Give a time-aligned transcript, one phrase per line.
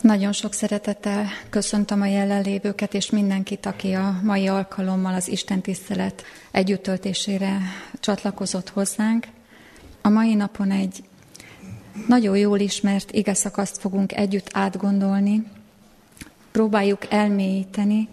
[0.00, 6.24] Nagyon sok szeretettel köszöntöm a jelenlévőket és mindenkit, aki a mai alkalommal az Isten tisztelet
[6.50, 7.58] együttöltésére
[8.00, 9.26] csatlakozott hozzánk.
[10.02, 11.02] A mai napon egy
[12.06, 15.46] nagyon jól ismert ige szakaszt fogunk együtt átgondolni,
[16.50, 18.08] próbáljuk elmélyíteni,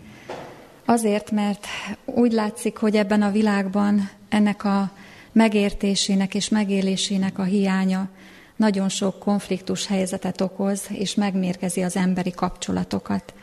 [0.85, 1.67] azért, mert
[2.05, 4.91] úgy látszik, hogy ebben a világban ennek a
[5.31, 8.09] megértésének és megélésének a hiánya
[8.58, 13.34] nagyon sok konfliktus helyzetet okoz, és megmérgezi az emberi kapcsolatokat.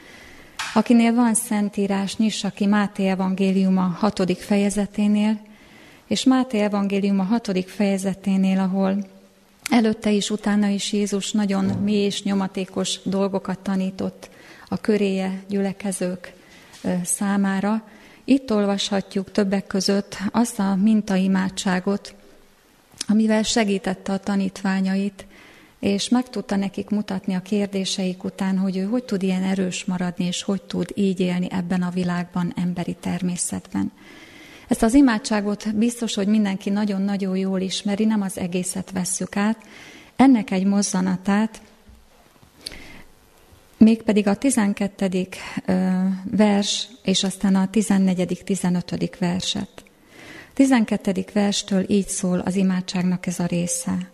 [0.75, 5.41] Akinél van szentírás, nyissa ki Máté evangélium a hatodik fejezeténél,
[6.07, 9.07] és Máté evangélium a hatodik fejezeténél, ahol
[9.71, 14.31] előtte is, utána is Jézus nagyon mély és nyomatékos dolgokat tanított
[14.69, 16.33] a köréje gyülekezők
[17.05, 17.83] számára.
[18.25, 22.15] Itt olvashatjuk többek között azt a mintaimádságot,
[23.09, 25.27] amivel segítette a tanítványait,
[25.81, 30.25] és meg tudta nekik mutatni a kérdéseik után, hogy ő hogy tud ilyen erős maradni,
[30.25, 33.93] és hogy tud így élni ebben a világban, emberi természetben.
[34.69, 39.59] Ezt az imádságot biztos, hogy mindenki nagyon-nagyon jól ismeri, nem az egészet vesszük át.
[40.17, 41.61] Ennek egy mozzanatát,
[43.77, 45.29] mégpedig a 12.
[46.31, 48.43] vers, és aztán a 14.
[48.45, 49.17] 15.
[49.19, 49.84] verset.
[50.55, 51.25] 12.
[51.33, 54.09] verstől így szól az imádságnak ez a része.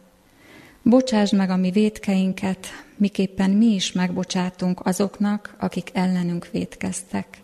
[0.82, 7.38] Bocsásd meg a mi védkeinket, miképpen mi is megbocsátunk azoknak, akik ellenünk védkeztek.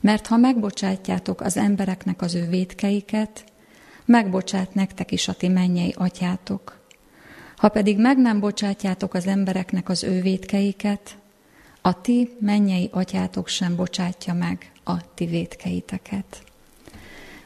[0.00, 3.44] Mert ha megbocsátjátok az embereknek az ő védkeiket,
[4.04, 6.78] megbocsát nektek is a ti mennyei atyátok.
[7.56, 11.16] Ha pedig meg nem bocsátjátok az embereknek az ő védkeiket,
[11.80, 16.42] a ti mennyei atyátok sem bocsátja meg a ti védkeiteket.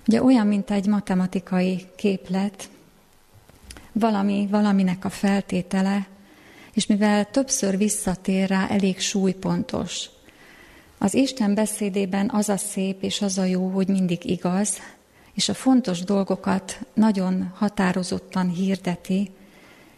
[0.09, 2.69] Ugye olyan, mint egy matematikai képlet,
[3.93, 6.07] valami, valaminek a feltétele,
[6.73, 10.09] és mivel többször visszatér rá, elég súlypontos.
[10.99, 14.79] Az Isten beszédében az a szép és az a jó, hogy mindig igaz,
[15.35, 19.31] és a fontos dolgokat nagyon határozottan hirdeti,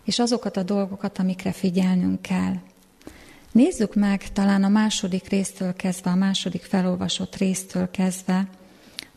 [0.05, 2.55] és azokat a dolgokat, amikre figyelnünk kell.
[3.53, 8.49] Nézzük meg talán a második résztől kezdve, a második felolvasott résztől kezdve,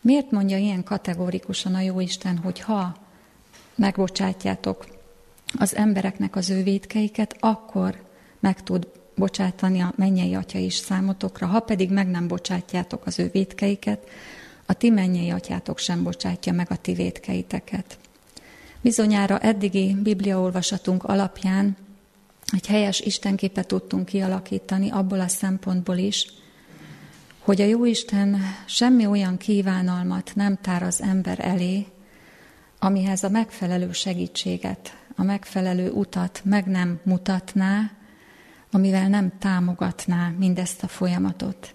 [0.04, 2.96] Miért mondja ilyen kategórikusan a Jóisten, hogy ha
[3.74, 4.86] megbocsátjátok
[5.58, 8.02] az embereknek az ő védkeiket, akkor
[8.40, 13.28] meg tud bocsátani a mennyei atya is számotokra, ha pedig meg nem bocsátjátok az ő
[13.32, 14.08] védkeiket,
[14.66, 17.98] a ti mennyei atyátok sem bocsátja meg a ti védkeiteket.
[18.80, 21.76] Bizonyára eddigi bibliaolvasatunk alapján
[22.52, 26.26] egy helyes istenképet tudtunk kialakítani abból a szempontból is,
[27.44, 31.86] hogy a Jóisten semmi olyan kívánalmat nem tár az ember elé,
[32.78, 37.90] amihez a megfelelő segítséget, a megfelelő utat meg nem mutatná,
[38.70, 41.74] amivel nem támogatná mindezt a folyamatot.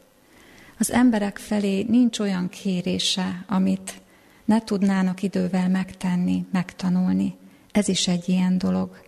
[0.78, 4.02] Az emberek felé nincs olyan kérése, amit
[4.46, 7.35] ne tudnának idővel megtenni, megtanulni.
[7.72, 9.02] Ez is egy ilyen dolog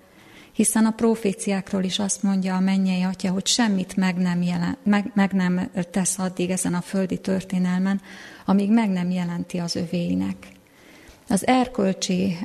[0.62, 5.12] hiszen a proféciákról is azt mondja a mennyei atya, hogy semmit meg nem, jelen, meg,
[5.16, 8.02] meg nem tesz addig ezen a földi történelmen,
[8.46, 10.48] amíg meg nem jelenti az övéinek.
[11.28, 12.38] Az erkölcsi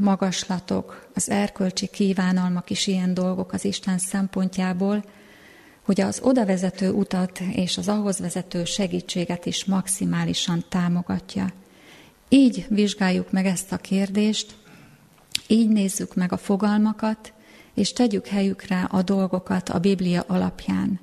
[0.00, 5.04] magaslatok, az erkölcsi kívánalmak is ilyen dolgok az Isten szempontjából,
[5.82, 11.52] hogy az oda vezető utat és az ahhoz vezető segítséget is maximálisan támogatja.
[12.28, 14.54] Így vizsgáljuk meg ezt a kérdést,
[15.46, 17.32] így nézzük meg a fogalmakat,
[17.74, 21.00] és tegyük helyükre a dolgokat a Biblia alapján.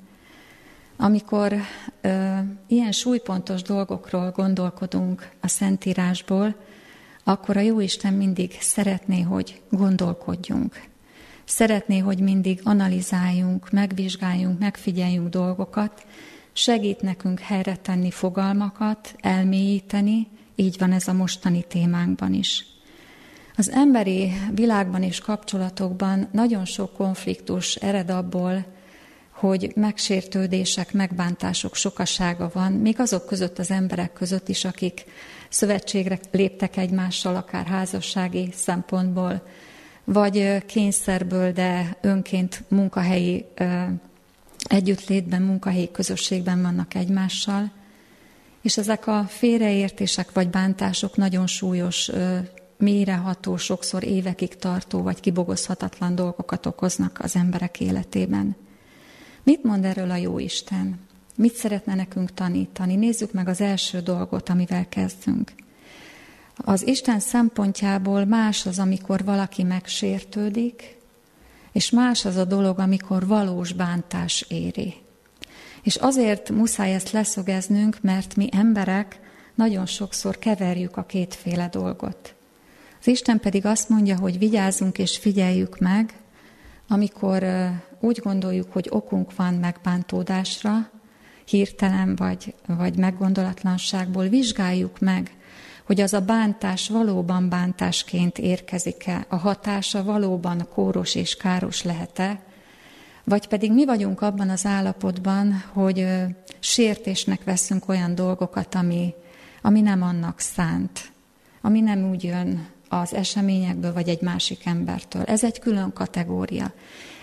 [0.96, 1.54] Amikor
[2.00, 6.54] ö, ilyen súlypontos dolgokról gondolkodunk a Szentírásból,
[7.24, 10.82] akkor a Jóisten mindig szeretné, hogy gondolkodjunk.
[11.44, 16.06] Szeretné, hogy mindig analizáljunk, megvizsgáljunk, megfigyeljünk dolgokat,
[16.52, 22.66] segít nekünk helyre tenni fogalmakat, elmélyíteni, így van ez a mostani témánkban is.
[23.58, 28.64] Az emberi világban és kapcsolatokban nagyon sok konfliktus ered abból,
[29.30, 35.04] hogy megsértődések, megbántások sokasága van, még azok között az emberek között is, akik
[35.48, 39.46] szövetségre léptek egymással, akár házassági szempontból,
[40.04, 43.44] vagy kényszerből, de önként munkahelyi
[44.68, 47.70] együttlétben, munkahelyi közösségben vannak egymással.
[48.62, 52.10] És ezek a félreértések vagy bántások nagyon súlyos
[52.78, 58.56] mélyreható, sokszor évekig tartó vagy kibogozhatatlan dolgokat okoznak az emberek életében.
[59.42, 60.98] Mit mond erről a jó Isten?
[61.36, 62.94] Mit szeretne nekünk tanítani?
[62.94, 65.52] Nézzük meg az első dolgot, amivel kezdünk.
[66.56, 70.96] Az Isten szempontjából más az, amikor valaki megsértődik,
[71.72, 74.94] és más az a dolog, amikor valós bántás éri.
[75.82, 79.20] És azért muszáj ezt leszögeznünk, mert mi emberek
[79.54, 82.34] nagyon sokszor keverjük a kétféle dolgot.
[83.00, 86.14] Az Isten pedig azt mondja, hogy vigyázzunk és figyeljük meg,
[86.88, 87.46] amikor
[88.00, 90.90] úgy gondoljuk, hogy okunk van megbántódásra,
[91.44, 95.30] hirtelen vagy, vagy meggondolatlanságból, vizsgáljuk meg,
[95.84, 102.40] hogy az a bántás valóban bántásként érkezik-e, a hatása valóban kóros és káros lehet-e,
[103.24, 106.06] vagy pedig mi vagyunk abban az állapotban, hogy
[106.58, 109.14] sértésnek veszünk olyan dolgokat, ami,
[109.62, 111.12] ami nem annak szánt,
[111.60, 115.22] ami nem úgy jön az eseményekből, vagy egy másik embertől.
[115.22, 116.72] Ez egy külön kategória.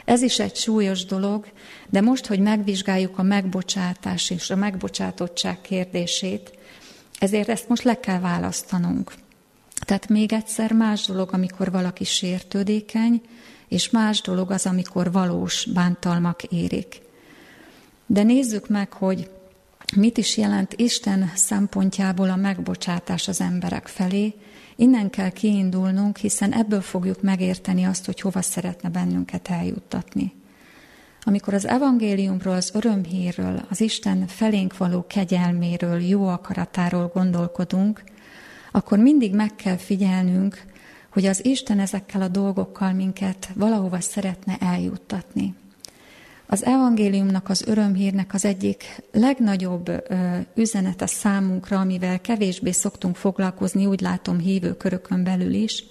[0.06, 1.46] Ez is egy súlyos dolog,
[1.90, 6.52] de most, hogy megvizsgáljuk a megbocsátás és a megbocsátottság kérdését,
[7.20, 9.14] ezért ezt most le kell választanunk.
[9.86, 13.22] Tehát még egyszer más dolog, amikor valaki sértődékeny,
[13.68, 17.02] és más dolog az, amikor valós bántalmak érik.
[18.06, 19.30] De nézzük meg, hogy
[19.96, 24.34] mit is jelent Isten szempontjából a megbocsátás az emberek felé.
[24.76, 30.34] Innen kell kiindulnunk, hiszen ebből fogjuk megérteni azt, hogy hova szeretne bennünket eljuttatni.
[31.24, 38.04] Amikor az evangéliumról, az örömhírről, az Isten felénk való kegyelméről, jó akaratáról gondolkodunk,
[38.72, 40.66] akkor mindig meg kell figyelnünk,
[41.10, 45.56] hogy az Isten ezekkel a dolgokkal minket valahova szeretne eljuttatni.
[46.48, 49.92] Az evangéliumnak, az örömhírnek az egyik legnagyobb
[50.56, 55.84] üzenete számunkra, amivel kevésbé szoktunk foglalkozni, úgy látom hívő körökön belül is,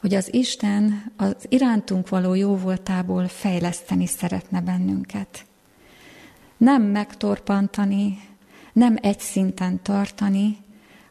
[0.00, 5.44] hogy az Isten az irántunk való jóvoltából fejleszteni szeretne bennünket.
[6.56, 8.18] Nem megtorpantani,
[8.72, 10.56] nem egy szinten tartani,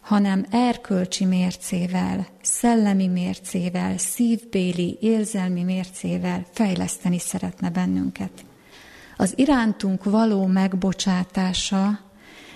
[0.02, 8.46] hanem erkölcsi mércével, szellemi mércével, szívbéli, érzelmi mércével fejleszteni szeretne bennünket.
[9.18, 12.00] Az irántunk való megbocsátása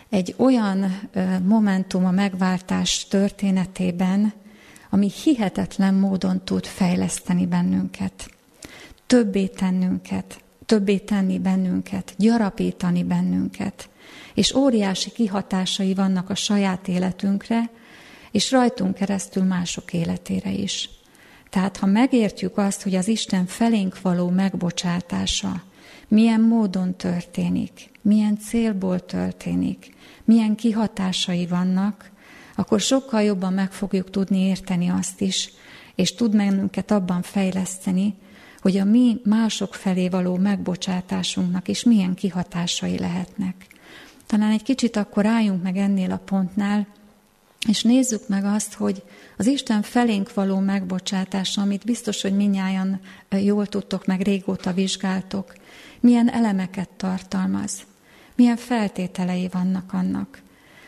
[0.09, 1.09] egy olyan
[1.44, 4.33] momentum a megváltás történetében,
[4.89, 8.30] ami hihetetlen módon tud fejleszteni bennünket,
[9.07, 13.89] többé tennünket, többé tenni bennünket, gyarapítani bennünket,
[14.33, 17.69] és óriási kihatásai vannak a saját életünkre,
[18.31, 20.89] és rajtunk keresztül mások életére is.
[21.50, 25.63] Tehát ha megértjük azt, hogy az Isten felénk való megbocsátása
[26.07, 29.94] milyen módon történik, milyen célból történik,
[30.24, 32.12] milyen kihatásai vannak,
[32.56, 35.51] akkor sokkal jobban meg fogjuk tudni érteni azt is,
[35.95, 38.13] és tud bennünket abban fejleszteni,
[38.62, 43.68] hogy a mi mások felé való megbocsátásunknak is milyen kihatásai lehetnek.
[44.25, 46.88] Talán egy kicsit akkor álljunk meg ennél a pontnál,
[47.68, 49.04] és nézzük meg azt, hogy
[49.38, 53.00] az Isten felénk való megbocsátása, amit biztos, hogy minnyáján
[53.30, 55.54] jól tudtok, meg régóta vizsgáltok,
[55.99, 57.85] milyen elemeket tartalmaz,
[58.35, 60.41] milyen feltételei vannak annak.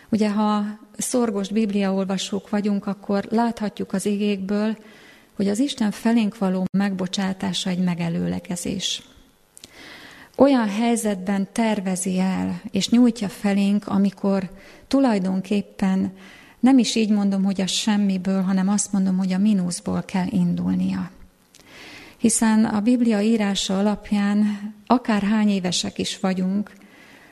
[0.09, 0.65] Ugye, ha
[0.97, 4.77] szorgos bibliaolvasók vagyunk, akkor láthatjuk az igékből,
[5.35, 9.03] hogy az Isten felénk való megbocsátása egy megelőlegezés.
[10.35, 14.49] Olyan helyzetben tervezi el és nyújtja felénk, amikor
[14.87, 16.13] tulajdonképpen
[16.59, 21.11] nem is így mondom, hogy a semmiből, hanem azt mondom, hogy a mínuszból kell indulnia.
[22.19, 24.43] Hiszen a Biblia írása alapján
[24.87, 26.71] akár hány évesek is vagyunk,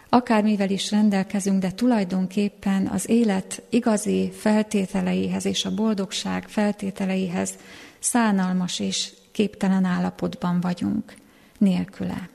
[0.10, 7.53] akármivel is rendelkezünk, de tulajdonképpen az élet igazi feltételeihez és a boldogság feltételeihez
[8.00, 11.13] szánalmas és képtelen állapotban vagyunk
[11.58, 12.29] nélküle.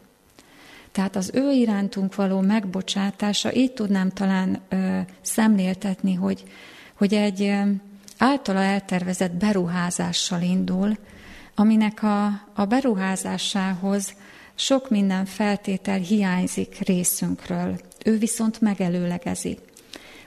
[0.92, 6.42] Tehát az ő irántunk való megbocsátása, így tudnám talán ö, szemléltetni, hogy,
[6.94, 7.52] hogy egy
[8.18, 10.96] általa eltervezett beruházással indul,
[11.54, 14.14] aminek a, a beruházásához
[14.54, 17.80] sok minden feltétel hiányzik részünkről.
[18.04, 19.58] Ő viszont megelőlegezi.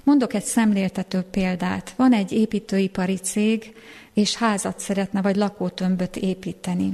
[0.03, 1.94] Mondok egy szemléltető példát.
[1.98, 3.74] Van egy építőipari cég,
[4.13, 6.94] és házat szeretne, vagy lakótömböt építeni.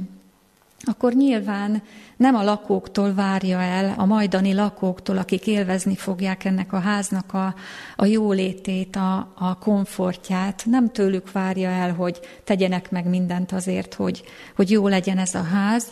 [0.84, 1.82] Akkor nyilván
[2.16, 7.54] nem a lakóktól várja el, a majdani lakóktól, akik élvezni fogják ennek a háznak a,
[7.96, 14.22] a jólétét, a, a komfortját, nem tőlük várja el, hogy tegyenek meg mindent azért, hogy,
[14.56, 15.86] hogy jó legyen ez a ház,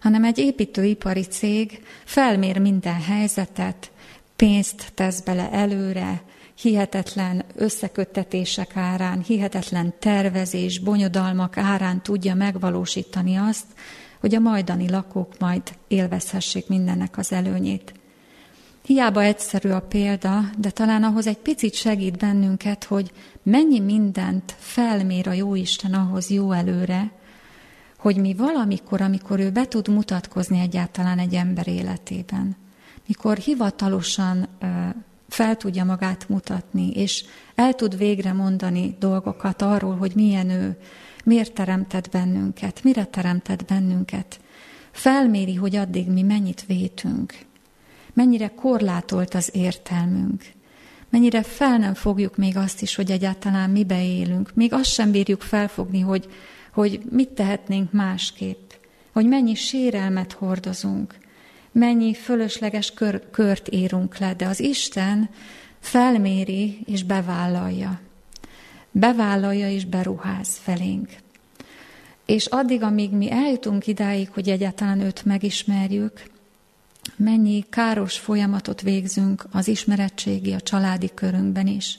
[0.00, 3.90] hanem egy építőipari cég felmér minden helyzetet,
[4.36, 6.22] pénzt tesz bele előre,
[6.60, 13.66] hihetetlen összeköttetések árán, hihetetlen tervezés, bonyodalmak árán tudja megvalósítani azt,
[14.20, 17.94] hogy a majdani lakók majd élvezhessék mindennek az előnyét.
[18.82, 25.28] Hiába egyszerű a példa, de talán ahhoz egy picit segít bennünket, hogy mennyi mindent felmér
[25.28, 27.10] a Jóisten ahhoz jó előre,
[27.98, 32.56] hogy mi valamikor, amikor ő be tud mutatkozni egyáltalán egy ember életében,
[33.06, 34.48] mikor hivatalosan
[35.28, 40.78] fel tudja magát mutatni, és el tud végre mondani dolgokat arról, hogy milyen ő,
[41.26, 44.40] miért teremtett bennünket, mire teremtett bennünket.
[44.90, 47.34] Felméri, hogy addig mi mennyit vétünk,
[48.12, 50.44] mennyire korlátolt az értelmünk,
[51.10, 54.54] mennyire fel nem fogjuk még azt is, hogy egyáltalán mibe élünk.
[54.54, 56.28] Még azt sem bírjuk felfogni, hogy,
[56.72, 58.70] hogy mit tehetnénk másképp,
[59.12, 61.14] hogy mennyi sérelmet hordozunk,
[61.72, 65.30] mennyi fölösleges kör, kört írunk le, de az Isten
[65.80, 68.00] felméri és bevállalja.
[68.98, 71.08] Bevállalja és beruház felénk.
[72.26, 76.22] És addig, amíg mi eljutunk idáig, hogy egyáltalán őt megismerjük,
[77.16, 81.98] mennyi káros folyamatot végzünk az ismeretségi, a családi körünkben is,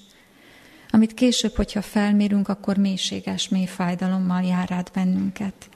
[0.89, 5.69] amit később, hogyha felmérünk, akkor mélységes, mély fájdalommal jár át bennünket.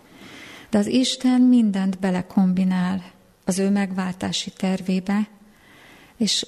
[0.70, 3.04] De az Isten mindent belekombinál
[3.46, 5.28] az ő megváltási tervébe,
[6.18, 6.48] és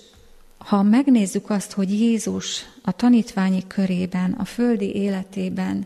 [0.63, 5.85] ha megnézzük azt, hogy Jézus a tanítványi körében, a földi életében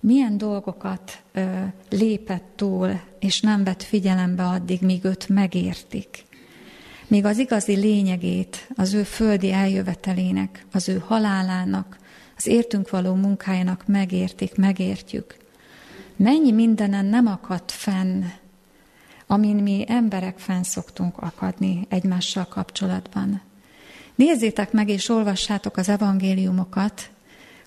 [0.00, 1.40] milyen dolgokat ö,
[1.90, 6.24] lépett túl, és nem vett figyelembe addig, míg őt megértik.
[7.06, 11.98] Míg az igazi lényegét, az ő földi eljövetelének, az ő halálának,
[12.36, 15.36] az értünk való munkájának megértik, megértjük.
[16.16, 18.24] Mennyi mindenen nem akadt fenn,
[19.26, 23.47] amin mi emberek fenn szoktunk akadni egymással kapcsolatban.
[24.18, 27.10] Nézzétek meg és olvassátok az evangéliumokat,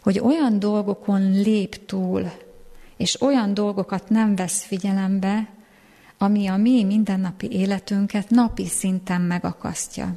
[0.02, 2.32] hogy olyan dolgokon lép túl,
[2.98, 5.50] és olyan dolgokat nem vesz figyelembe,
[6.18, 10.14] ami a mi mindennapi életünket napi szinten megakasztja.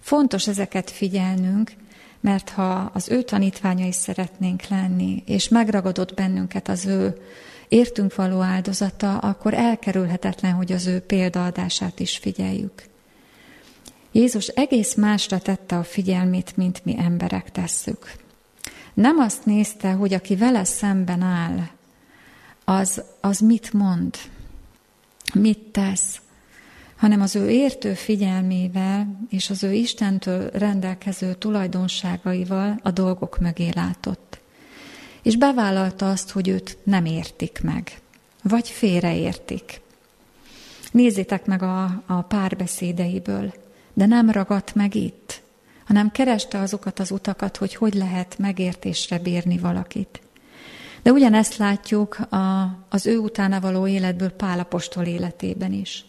[0.00, 1.72] Fontos ezeket figyelnünk,
[2.20, 7.20] mert ha az ő tanítványai szeretnénk lenni, és megragadott bennünket az ő
[7.68, 12.89] értünk való áldozata, akkor elkerülhetetlen, hogy az ő példaadását is figyeljük.
[14.12, 18.12] Jézus egész másra tette a figyelmét, mint mi emberek tesszük.
[18.94, 21.58] Nem azt nézte, hogy aki vele szemben áll,
[22.64, 24.16] az, az mit mond,
[25.34, 26.20] mit tesz,
[26.96, 34.40] hanem az ő értő figyelmével és az ő Istentől rendelkező tulajdonságaival a dolgok mögé látott.
[35.22, 38.00] És bevállalta azt, hogy őt nem értik meg,
[38.42, 39.80] vagy félreértik.
[40.92, 43.52] Nézzétek meg a, a párbeszédeiből,
[44.00, 45.42] de nem ragadt meg itt,
[45.86, 50.20] hanem kereste azokat az utakat, hogy hogy lehet megértésre bírni valakit.
[51.02, 56.04] De ugyanezt látjuk a, az ő utána való életből Pálapostól életében is.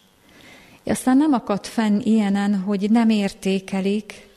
[0.84, 4.28] Aztán nem akadt fenn ilyenen, hogy nem értékelik,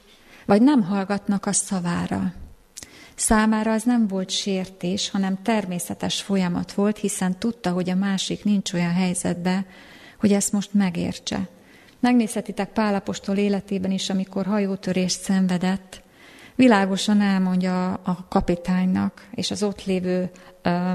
[0.46, 2.34] vagy nem hallgatnak a szavára.
[3.16, 8.74] Számára az nem volt sértés, hanem természetes folyamat volt, hiszen tudta, hogy a másik nincs
[8.74, 9.66] olyan helyzetben,
[10.20, 11.54] hogy ezt most megértse.
[12.00, 16.02] Megnézhetitek Pálapostól életében is, amikor hajótörést szenvedett,
[16.56, 20.92] világosan elmondja a kapitánynak és az ott lévő ö,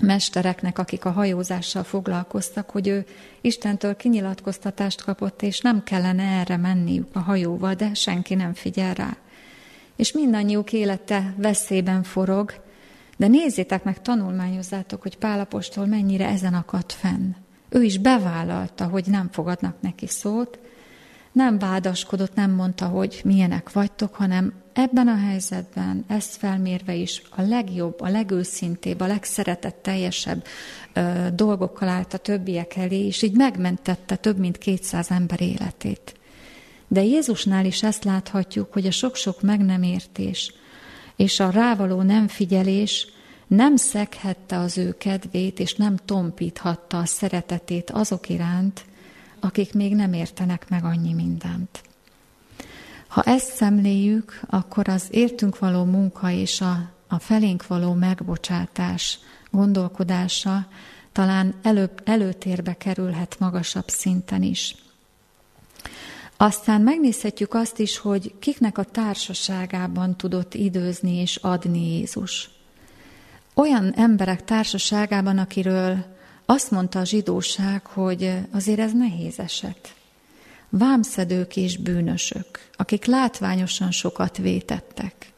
[0.00, 3.06] mestereknek, akik a hajózással foglalkoztak, hogy ő
[3.40, 9.16] Istentől kinyilatkoztatást kapott, és nem kellene erre menniük a hajóval, de senki nem figyel rá.
[9.96, 12.54] És mindannyiuk élete veszélyben forog,
[13.16, 17.30] de nézzétek meg, tanulmányozzátok, hogy Pálapostól mennyire ezen akadt fenn.
[17.70, 20.58] Ő is bevállalta, hogy nem fogadnak neki szót,
[21.32, 27.42] nem vádaskodott, nem mondta, hogy milyenek vagytok, hanem ebben a helyzetben, ezt felmérve is a
[27.42, 30.44] legjobb, a legőszintébb, a legszeretetteljesebb
[30.92, 36.14] ö, dolgokkal állt a többiek elé, és így megmentette több mint 200 ember életét.
[36.88, 40.52] De Jézusnál is ezt láthatjuk, hogy a sok-sok meg nem értés
[41.20, 43.06] és a rávaló nem figyelés
[43.50, 48.84] nem szeghette az ő kedvét, és nem tompíthatta a szeretetét azok iránt,
[49.40, 51.82] akik még nem értenek meg annyi mindent.
[53.08, 59.18] Ha ezt szemléljük, akkor az értünk való munka és a, a felénk való megbocsátás
[59.50, 60.66] gondolkodása
[61.12, 64.74] talán előbb, előtérbe kerülhet magasabb szinten is.
[66.36, 72.59] Aztán megnézhetjük azt is, hogy kiknek a társaságában tudott időzni és adni Jézus.
[73.54, 76.04] Olyan emberek társaságában, akiről
[76.46, 79.94] azt mondta a zsidóság, hogy azért ez nehéz eset.
[80.68, 85.32] Vámszedők és bűnösök, akik látványosan sokat vétettek,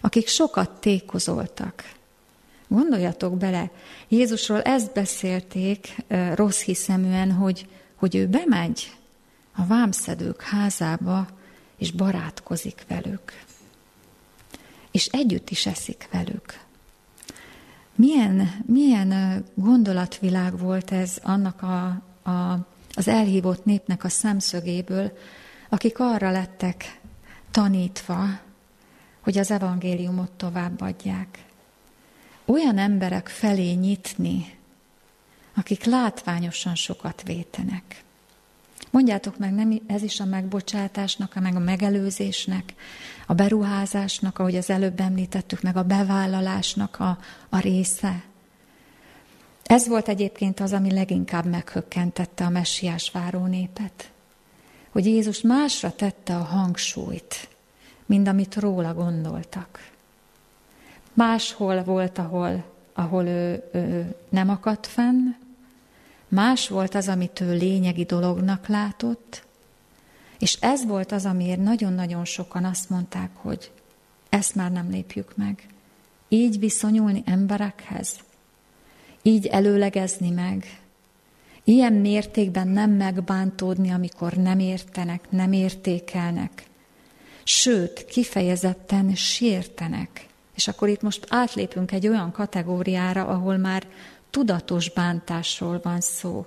[0.00, 1.92] akik sokat tékozoltak.
[2.68, 3.70] Gondoljatok bele,
[4.08, 5.96] Jézusról ezt beszélték
[6.34, 8.92] rossz hiszeműen, hogy, hogy ő bemegy
[9.56, 11.26] a vámszedők házába,
[11.78, 13.42] és barátkozik velük.
[14.90, 16.63] És együtt is eszik velük.
[17.94, 21.86] Milyen, milyen gondolatvilág volt ez annak a,
[22.30, 25.18] a, az elhívott népnek a szemszögéből,
[25.68, 27.00] akik arra lettek
[27.50, 28.24] tanítva,
[29.20, 31.44] hogy az evangéliumot továbbadják.
[32.44, 34.58] Olyan emberek felé nyitni,
[35.54, 38.03] akik látványosan sokat vétenek.
[38.94, 42.74] Mondjátok meg, nem ez is a megbocsátásnak, meg a megelőzésnek,
[43.26, 48.24] a beruházásnak, ahogy az előbb említettük, meg a bevállalásnak a, a része.
[49.64, 54.10] Ez volt egyébként az, ami leginkább meghökkentette a messiás váró népet.
[54.90, 57.48] Hogy Jézus másra tette a hangsúlyt,
[58.06, 59.90] mint amit róla gondoltak.
[61.12, 65.34] Máshol volt, ahol, ahol ő, ő nem akadt fenn,
[66.34, 69.44] más volt az, amit ő lényegi dolognak látott,
[70.38, 73.70] és ez volt az, amiért nagyon-nagyon sokan azt mondták, hogy
[74.28, 75.66] ezt már nem lépjük meg.
[76.28, 78.16] Így viszonyulni emberekhez,
[79.22, 80.80] így előlegezni meg,
[81.64, 86.66] ilyen mértékben nem megbántódni, amikor nem értenek, nem értékelnek,
[87.44, 90.26] sőt, kifejezetten sértenek.
[90.54, 93.86] És akkor itt most átlépünk egy olyan kategóriára, ahol már
[94.34, 96.46] tudatos bántásról van szó.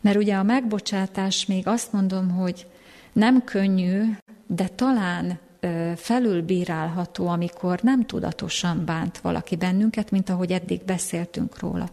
[0.00, 2.66] Mert ugye a megbocsátás még azt mondom, hogy
[3.12, 4.02] nem könnyű,
[4.46, 5.38] de talán
[5.96, 11.88] felülbírálható, amikor nem tudatosan bánt valaki bennünket, mint ahogy eddig beszéltünk róla.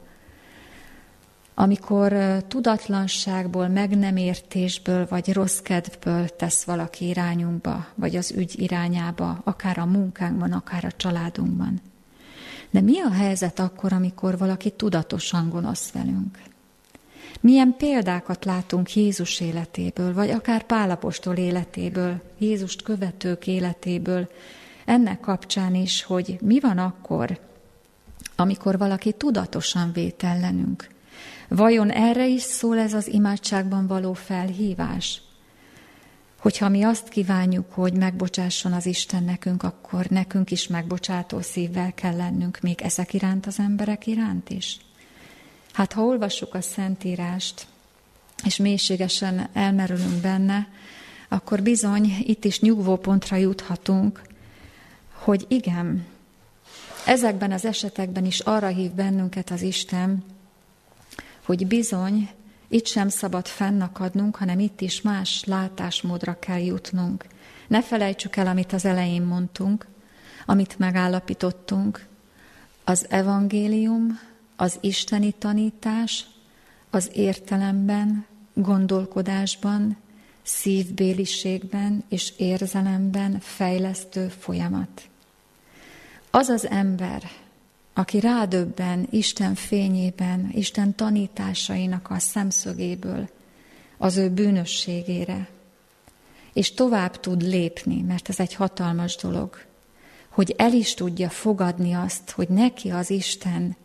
[1.54, 2.14] Amikor
[2.48, 9.78] tudatlanságból, meg nem értésből, vagy rossz kedvből tesz valaki irányunkba, vagy az ügy irányába, akár
[9.78, 11.82] a munkánkban, akár a családunkban.
[12.74, 16.42] De mi a helyzet akkor, amikor valaki tudatosan gonosz velünk?
[17.42, 24.30] Milyen példákat látunk Jézus életéből, vagy akár Pálapostól életéből, Jézust követők életéből,
[24.86, 27.40] ennek kapcsán is, hogy mi van akkor,
[28.36, 30.88] amikor valaki tudatosan vét ellenünk.
[31.48, 35.22] Vajon erre is szól ez az imádságban való felhívás?
[36.44, 42.16] Hogyha mi azt kívánjuk, hogy megbocsásson az Isten nekünk, akkor nekünk is megbocsátó szívvel kell
[42.16, 44.78] lennünk, még ezek iránt az emberek iránt is.
[45.74, 47.68] Hát ha olvassuk a Szentírást,
[48.46, 50.68] és mélységesen elmerülünk benne,
[51.30, 54.22] akkor bizony itt is nyugvópontra juthatunk,
[55.12, 56.06] hogy igen,
[57.06, 60.24] ezekben az esetekben is arra hív bennünket az Isten,
[61.46, 62.30] hogy bizony
[62.74, 67.26] itt sem szabad fennakadnunk, hanem itt is más látásmódra kell jutnunk.
[67.68, 69.88] Ne felejtsük el, amit az elején mondtunk,
[70.46, 72.06] amit megállapítottunk.
[72.84, 74.20] Az evangélium,
[74.56, 76.26] az isteni tanítás,
[76.90, 79.98] az értelemben, gondolkodásban,
[80.42, 85.02] szívbéliségben és érzelemben fejlesztő folyamat.
[86.32, 87.24] Az az ember,
[87.94, 93.30] aki rádöbben Isten fényében, Isten tanításainak a szemszögéből
[93.98, 95.48] az ő bűnösségére,
[96.54, 99.58] és tovább tud lépni, mert ez egy hatalmas dolog,
[100.30, 103.76] hogy el is tudja fogadni azt, hogy neki az Isten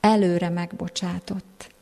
[0.00, 1.72] előre megbocsátott,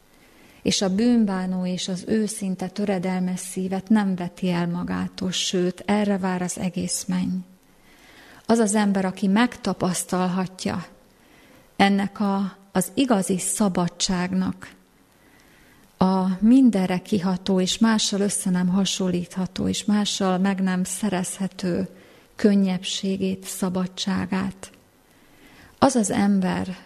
[0.63, 6.43] és a bűnbánó és az őszinte töredelmes szívet nem veti el magától, sőt, erre vár
[6.43, 7.39] az egész menny.
[8.47, 10.87] Az az ember, aki megtapasztalhatja,
[11.77, 14.75] ennek a, az igazi szabadságnak
[16.03, 21.89] a mindenre kiható és mással össze nem hasonlítható és mással meg nem szerezhető
[22.37, 24.71] könnyebbségét, szabadságát.
[25.79, 26.77] Az az ember,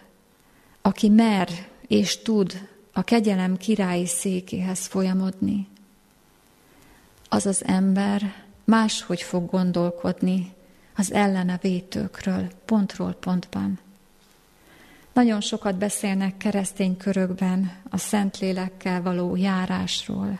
[0.81, 1.49] aki mer
[1.87, 5.67] és tud a kegyelem királyi székéhez folyamodni,
[7.29, 10.53] az az ember máshogy fog gondolkodni
[10.95, 13.79] az ellene vétőkről, pontról pontban.
[15.17, 20.39] Nagyon sokat beszélnek keresztény körökben a Szentlélekkel való járásról,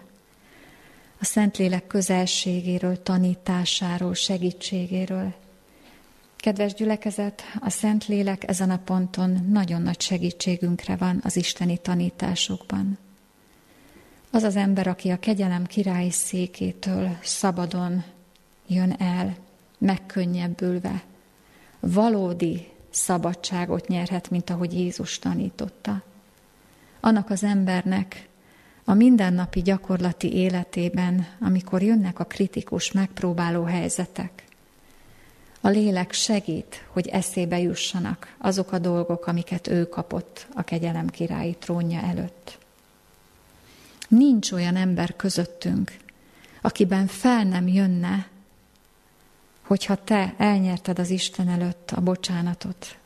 [1.20, 5.34] a Szentlélek közelségéről, tanításáról, segítségéről.
[6.36, 12.98] Kedves gyülekezet, a Szentlélek ezen a ponton nagyon nagy segítségünkre van az isteni tanításokban.
[14.32, 18.04] Az az ember, aki a kegyelem királyi székétől szabadon
[18.68, 19.36] jön el,
[19.78, 21.04] megkönnyebbülve,
[21.80, 26.02] valódi szabadságot nyerhet, mint ahogy Jézus tanította.
[27.00, 28.28] Annak az embernek
[28.84, 34.44] a mindennapi gyakorlati életében, amikor jönnek a kritikus, megpróbáló helyzetek,
[35.62, 41.56] a lélek segít, hogy eszébe jussanak azok a dolgok, amiket ő kapott a kegyelem királyi
[41.56, 42.58] trónja előtt.
[44.08, 45.98] Nincs olyan ember közöttünk,
[46.62, 48.28] akiben fel nem jönne
[49.68, 52.98] hogyha te elnyerted az Isten előtt a bocsánatot,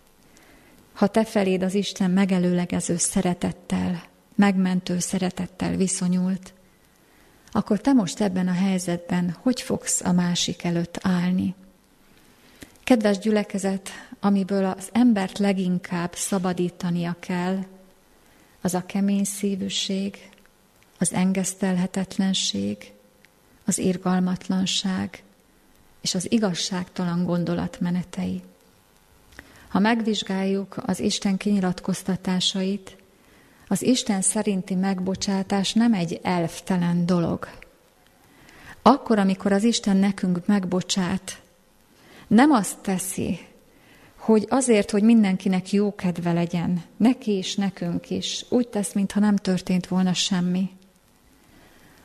[0.93, 4.03] ha te feléd az Isten megelőlegező szeretettel,
[4.35, 6.53] megmentő szeretettel viszonyult,
[7.51, 11.55] akkor te most ebben a helyzetben hogy fogsz a másik előtt állni?
[12.83, 17.65] Kedves gyülekezet, amiből az embert leginkább szabadítania kell,
[18.61, 20.29] az a kemény szívűség,
[20.97, 22.91] az engesztelhetetlenség,
[23.65, 25.23] az irgalmatlanság
[26.01, 28.41] és az igazságtalan gondolatmenetei.
[29.67, 32.97] Ha megvizsgáljuk az Isten kinyilatkoztatásait,
[33.67, 37.47] az Isten szerinti megbocsátás nem egy elftelen dolog.
[38.81, 41.41] Akkor, amikor az Isten nekünk megbocsát,
[42.27, 43.39] nem azt teszi,
[44.17, 49.35] hogy azért, hogy mindenkinek jó kedve legyen, neki is, nekünk is, úgy tesz, mintha nem
[49.35, 50.69] történt volna semmi.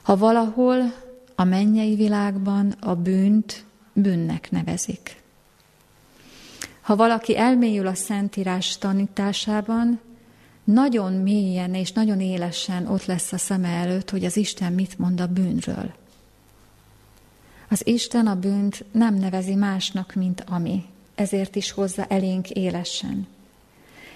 [0.03, 0.95] Ha valahol
[1.35, 3.65] a mennyei világban a bűnt
[3.97, 5.17] bűnnek nevezik.
[6.81, 10.01] Ha valaki elmélyül a Szentírás tanításában,
[10.65, 15.21] nagyon mélyen és nagyon élesen ott lesz a szeme előtt, hogy az Isten mit mond
[15.21, 15.95] a bűnről.
[17.69, 23.27] Az Isten a bűnt nem nevezi másnak, mint ami, ezért is hozza elénk élesen.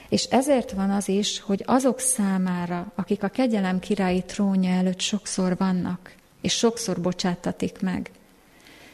[0.08, 5.56] És ezért van az is, hogy azok számára, akik a kegyelem királyi trónja előtt sokszor
[5.56, 8.10] vannak, és sokszor bocsátatik meg,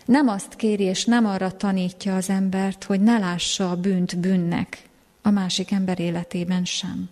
[0.06, 4.82] nem azt kéri, és nem arra tanítja az embert, hogy ne lássa a bűnt bűnnek,
[5.22, 7.08] a másik ember életében sem.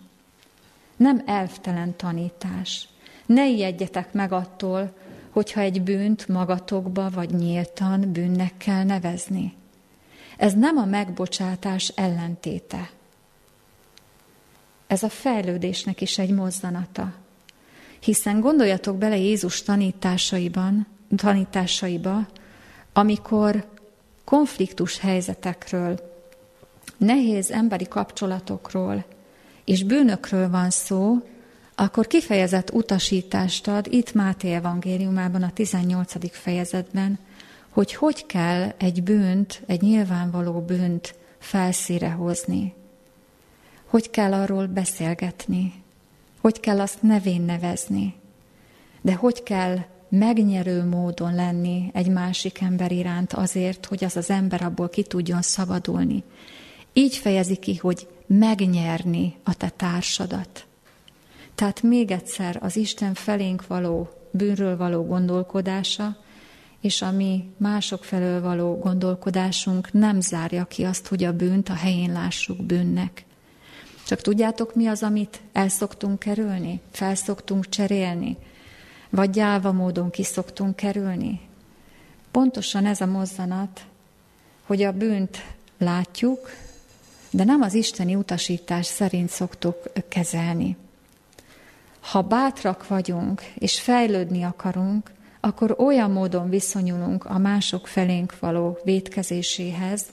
[0.95, 2.87] Nem elvtelen tanítás.
[3.25, 4.93] Ne ijedjetek meg attól,
[5.29, 9.53] hogyha egy bűnt magatokba vagy nyíltan bűnnek kell nevezni.
[10.37, 12.89] Ez nem a megbocsátás ellentéte.
[14.87, 17.13] Ez a fejlődésnek is egy mozzanata.
[17.99, 22.27] Hiszen gondoljatok bele Jézus tanításaiban, tanításaiba,
[22.97, 23.65] amikor
[24.23, 25.99] konfliktus helyzetekről,
[26.97, 29.05] nehéz emberi kapcsolatokról
[29.63, 31.15] és bűnökről van szó,
[31.75, 36.31] akkor kifejezett utasítást ad itt Máté evangéliumában a 18.
[36.31, 37.19] fejezetben,
[37.69, 42.73] hogy hogy kell egy bűnt, egy nyilvánvaló bűnt felszíre hozni.
[43.85, 45.83] Hogy kell arról beszélgetni,
[46.41, 48.15] hogy kell azt nevén nevezni,
[49.01, 49.77] de hogy kell
[50.17, 55.41] megnyerő módon lenni egy másik ember iránt azért, hogy az az ember abból ki tudjon
[55.41, 56.23] szabadulni.
[56.93, 60.65] Így fejezi ki, hogy megnyerni a te társadat.
[61.55, 66.17] Tehát még egyszer az Isten felénk való bűnről való gondolkodása,
[66.81, 71.73] és a mi mások felől való gondolkodásunk nem zárja ki azt, hogy a bűnt a
[71.73, 73.25] helyén lássuk bűnnek.
[74.05, 78.37] Csak tudjátok, mi az, amit el szoktunk kerülni, felszoktunk cserélni,
[79.09, 81.41] vagy gyáva módon kiszoktunk kerülni?
[82.31, 83.85] Pontosan ez a mozzanat,
[84.65, 85.45] hogy a bűnt
[85.77, 86.49] látjuk,
[87.29, 89.75] de nem az isteni utasítás szerint szoktuk
[90.07, 90.77] kezelni.
[91.99, 100.05] Ha bátrak vagyunk, és fejlődni akarunk, akkor olyan módon viszonyulunk a mások felénk való vétkezéséhez,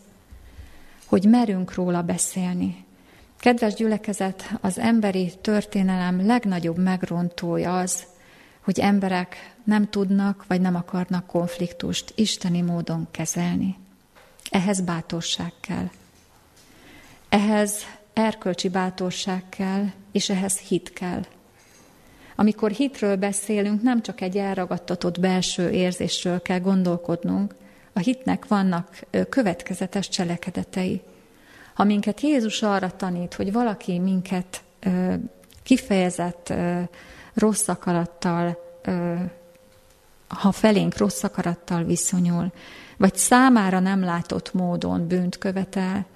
[1.07, 2.85] hogy merünk róla beszélni.
[3.39, 8.07] Kedves gyülekezet, az emberi történelem legnagyobb megrontója az,
[8.65, 13.77] hogy emberek nem tudnak vagy nem akarnak konfliktust isteni módon kezelni.
[14.51, 15.91] Ehhez bátorság kell.
[17.29, 17.75] Ehhez
[18.13, 21.27] erkölcsi bátorság kell, és ehhez hit kell.
[22.37, 27.55] Amikor hitről beszélünk, nem csak egy elragadtatott belső érzésről kell gondolkodnunk,
[27.93, 31.03] a hitnek vannak következetes cselekedetei.
[31.75, 34.63] Ha minket Jézus arra tanít, hogy valaki minket
[35.63, 36.53] kifejezett
[37.35, 38.59] rossz akarattal,
[40.29, 42.53] ha felénk rossz akarattal viszonyul,
[42.97, 46.07] vagy számára nem látott módon bűnt követel,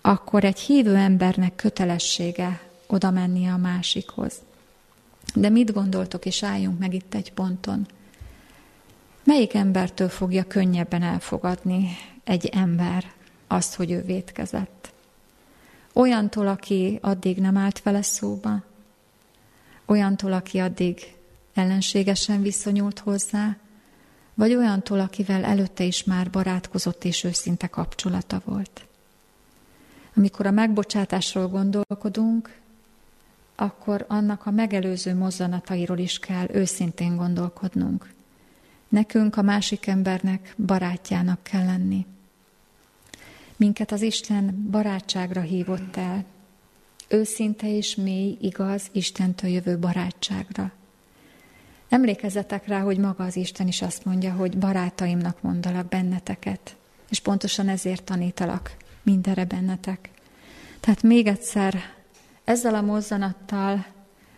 [0.00, 4.34] akkor egy hívő embernek kötelessége oda menni a másikhoz.
[5.34, 7.86] De mit gondoltok, és álljunk meg itt egy ponton.
[9.24, 13.04] Melyik embertől fogja könnyebben elfogadni egy ember
[13.46, 14.92] azt, hogy ő vétkezett?
[15.92, 18.62] Olyantól, aki addig nem állt vele szóba,
[19.92, 21.14] olyantól, aki addig
[21.54, 23.56] ellenségesen viszonyult hozzá,
[24.34, 28.86] vagy olyantól, akivel előtte is már barátkozott és őszinte kapcsolata volt.
[30.16, 32.60] Amikor a megbocsátásról gondolkodunk,
[33.56, 38.12] akkor annak a megelőző mozzanatairól is kell őszintén gondolkodnunk.
[38.88, 42.06] Nekünk a másik embernek barátjának kell lenni.
[43.56, 46.24] Minket az Isten barátságra hívott el,
[47.12, 50.72] őszinte és mély, igaz, Istentől jövő barátságra.
[51.88, 56.76] Emlékezzetek rá, hogy maga az Isten is azt mondja, hogy barátaimnak mondalak benneteket,
[57.10, 60.10] és pontosan ezért tanítalak mindenre bennetek.
[60.80, 61.74] Tehát még egyszer,
[62.44, 63.86] ezzel a mozzanattal,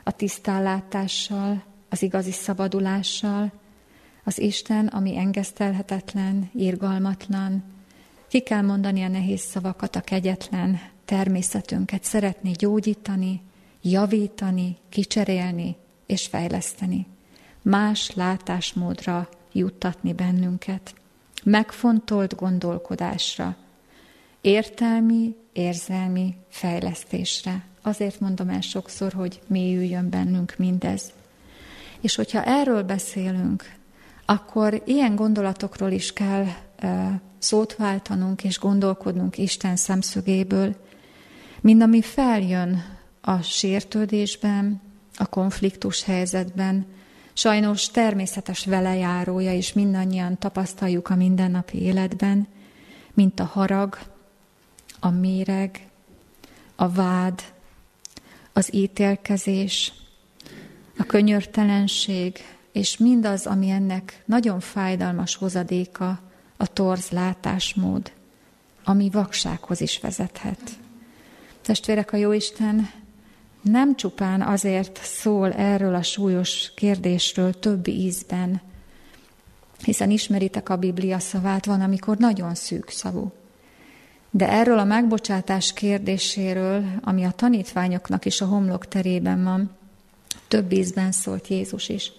[0.03, 3.53] a tisztállátással, az igazi szabadulással,
[4.25, 7.63] az Isten, ami engesztelhetetlen, irgalmatlan,
[8.29, 13.43] ki kell mondani a nehéz szavakat, a kegyetlen természetünket, szeretné gyógyítani,
[13.83, 17.07] javítani, kicserélni és fejleszteni.
[17.63, 20.95] Más látásmódra juttatni bennünket,
[21.45, 23.57] megfontolt gondolkodásra,
[24.41, 27.65] értelmi, érzelmi fejlesztésre.
[27.83, 31.13] Azért mondom el sokszor, hogy mélyüljön bennünk mindez.
[32.01, 33.75] És hogyha erről beszélünk,
[34.25, 36.47] akkor ilyen gondolatokról is kell
[37.39, 40.77] szót váltanunk és gondolkodnunk Isten szemszögéből,
[41.65, 42.85] mind ami feljön
[43.21, 44.81] a sértődésben,
[45.17, 46.87] a konfliktus helyzetben,
[47.33, 52.47] sajnos természetes velejárója, és mindannyian tapasztaljuk a mindennapi életben,
[53.15, 53.99] mint a harag,
[55.01, 55.89] a méreg,
[56.75, 57.43] a vád,
[58.53, 59.93] az ítélkezés,
[60.99, 62.39] a könyörtelenség,
[62.73, 66.21] és mindaz, ami ennek nagyon fájdalmas hozadéka,
[66.57, 68.13] a torz látásmód,
[68.85, 70.83] ami vaksághoz is vezethet.
[71.65, 72.91] Testvérek, a Jóisten
[73.63, 78.61] nem csupán azért szól erről a súlyos kérdésről több ízben,
[79.85, 83.33] hiszen ismeritek a Biblia szavát, van, amikor nagyon szűk szavú.
[84.31, 89.71] De erről a megbocsátás kérdéséről, ami a tanítványoknak is a homlok terében van,
[90.49, 92.13] több ízben szólt Jézus is.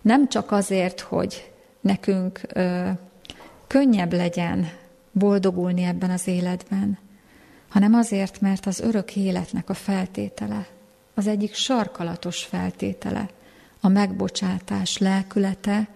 [0.00, 1.50] Nem csak azért, hogy
[1.80, 2.90] nekünk ö,
[3.66, 4.70] könnyebb legyen
[5.12, 6.98] boldogulni ebben az életben,
[7.70, 10.66] hanem azért, mert az örök életnek a feltétele,
[11.14, 13.28] az egyik sarkalatos feltétele,
[13.80, 15.88] a megbocsátás lelkülete,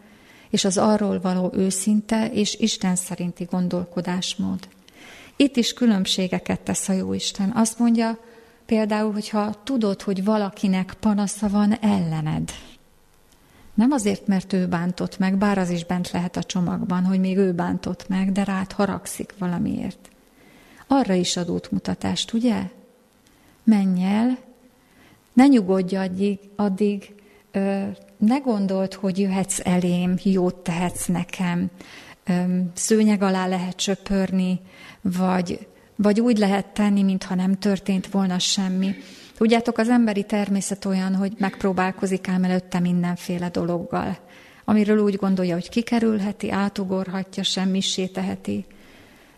[0.51, 4.69] és az arról való őszinte és Isten szerinti gondolkodásmód.
[5.37, 7.53] Itt is különbségeket tesz a Jóisten.
[7.55, 8.19] Azt mondja
[8.67, 12.51] például, hogyha tudod, hogy valakinek panasza van ellened,
[13.75, 17.37] nem azért, mert ő bántott meg, bár az is bent lehet a csomagban, hogy még
[17.37, 20.09] ő bántott meg, de rád haragszik valamiért.
[20.87, 22.63] Arra is ad útmutatást, ugye?
[23.65, 24.39] Menj el,
[25.33, 27.15] ne nyugodj addig, addig
[27.53, 27.83] ö,
[28.17, 31.71] ne gondold, hogy jöhetsz elém, jót tehetsz nekem,
[32.25, 32.33] ö,
[32.75, 34.61] szőnyeg alá lehet söpörni,
[35.01, 35.67] vagy,
[35.97, 38.95] vagy úgy lehet tenni, mintha nem történt volna semmi.
[39.37, 44.19] Tudjátok, az emberi természet olyan, hogy megpróbálkozik ám előtte mindenféle dologgal,
[44.65, 48.65] amiről úgy gondolja, hogy kikerülheti, átugorhatja, semmisé teheti.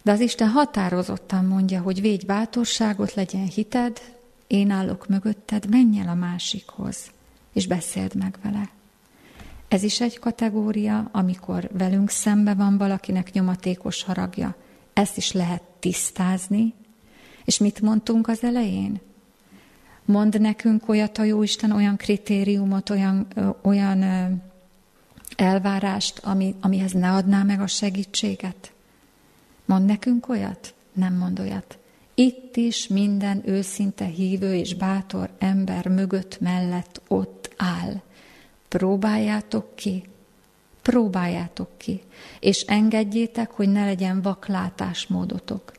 [0.06, 4.00] De az Isten határozottan mondja, hogy védj bátorságot, legyen hited,
[4.46, 6.96] én állok mögötted, menj el a másikhoz,
[7.52, 8.70] és beszéld meg vele.
[9.68, 14.54] Ez is egy kategória, amikor velünk szembe van valakinek nyomatékos haragja.
[14.92, 16.74] Ezt is lehet tisztázni.
[17.44, 19.00] És mit mondtunk az elején?
[20.04, 23.26] Mond nekünk olyat a Jóisten, olyan kritériumot, olyan,
[23.62, 24.02] olyan
[25.36, 28.74] elvárást, ami, amihez ne adná meg a segítséget?
[29.66, 30.74] Mond nekünk olyat?
[30.92, 31.78] Nem mond olyat.
[32.14, 38.02] Itt is minden őszinte hívő és bátor ember mögött mellett ott áll.
[38.68, 40.04] Próbáljátok ki,
[40.82, 42.02] próbáljátok ki,
[42.40, 45.72] és engedjétek, hogy ne legyen vaklátásmódotok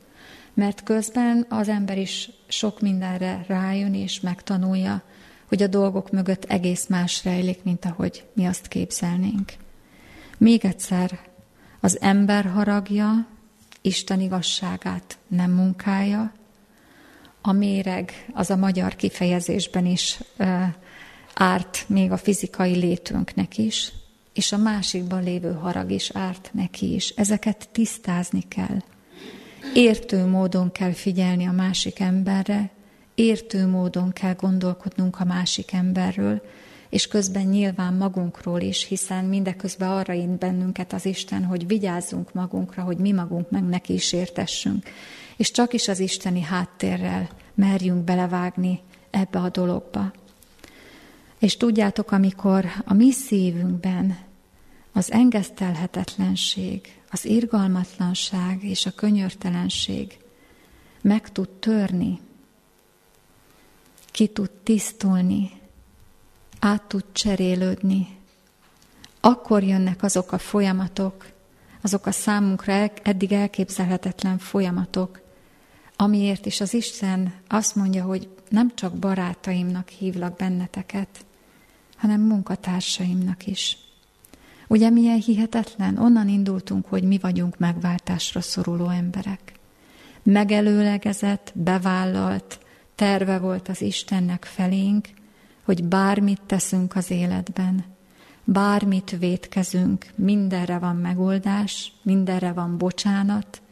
[0.58, 5.02] mert közben az ember is sok mindenre rájön és megtanulja,
[5.48, 9.52] hogy a dolgok mögött egész más rejlik, mint ahogy mi azt képzelnénk.
[10.38, 11.18] Még egyszer,
[11.80, 13.26] az ember haragja
[13.80, 16.32] Isten igazságát nem munkálja,
[17.40, 20.18] a méreg az a magyar kifejezésben is
[21.34, 23.92] árt még a fizikai létünknek is,
[24.32, 27.08] és a másikban lévő harag is árt neki is.
[27.08, 28.82] Ezeket tisztázni kell.
[29.74, 32.70] Értő módon kell figyelni a másik emberre,
[33.14, 36.42] értő módon kell gondolkodnunk a másik emberről,
[36.88, 42.82] és közben nyilván magunkról is, hiszen mindeközben arra int bennünket az Isten, hogy vigyázzunk magunkra,
[42.82, 44.88] hogy mi magunk meg neki is értessünk.
[45.36, 50.12] És csak is az isteni háttérrel merjünk belevágni ebbe a dologba.
[51.38, 54.18] És tudjátok, amikor a mi szívünkben
[54.92, 60.18] az engesztelhetetlenség, az irgalmatlanság és a könyörtelenség
[61.00, 62.20] meg tud törni,
[64.10, 65.50] ki tud tisztulni,
[66.58, 68.18] át tud cserélődni,
[69.20, 71.26] akkor jönnek azok a folyamatok,
[71.80, 75.20] azok a számunkra eddig elképzelhetetlen folyamatok,
[75.96, 81.08] amiért is az Isten azt mondja, hogy nem csak barátaimnak hívlak benneteket,
[81.96, 83.76] hanem munkatársaimnak is.
[84.68, 85.98] Ugye milyen hihetetlen?
[85.98, 89.52] Onnan indultunk, hogy mi vagyunk megváltásra szoruló emberek.
[90.22, 92.58] megelőlegezett, bevállalt
[92.94, 95.08] terve volt az Istennek felénk,
[95.68, 97.84] hogy bármit teszünk az életben,
[98.44, 103.62] bármit vétkezünk, mindenre van megoldás, mindenre van bocsánat,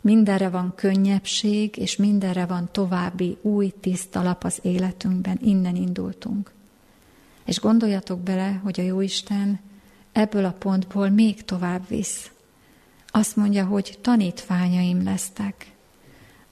[0.00, 6.52] mindenre van könnyebbség, és mindenre van további új tiszta lap az életünkben, innen indultunk.
[7.44, 9.60] És gondoljatok bele, hogy a Jóisten
[10.12, 12.30] ebből a pontból még tovább visz.
[13.06, 15.72] Azt mondja, hogy tanítványaim lesztek.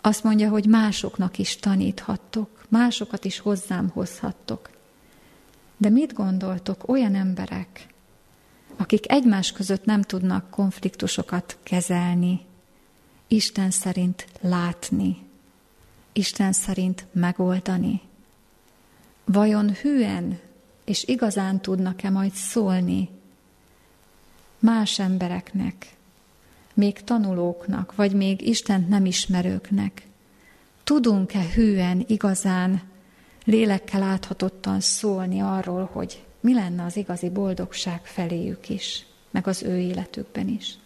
[0.01, 4.77] Azt mondja, hogy másoknak is taníthattok, másokat is hozzám hozhattok.
[5.81, 7.87] De mit gondoltok, olyan emberek,
[8.77, 12.41] akik egymás között nem tudnak konfliktusokat kezelni,
[13.27, 15.17] Isten szerint látni,
[16.13, 18.01] Isten szerint megoldani,
[19.25, 20.39] vajon hűen
[20.85, 23.09] és igazán tudnak-e majd szólni
[24.59, 25.87] más embereknek,
[26.75, 30.07] még tanulóknak, vagy még Istent nem ismerőknek?
[30.85, 32.83] Tudunk-e hűen, igazán,
[33.49, 39.79] lélekkel áthatottan szólni arról, hogy mi lenne az igazi boldogság feléjük is, meg az ő
[39.79, 40.79] életükben is?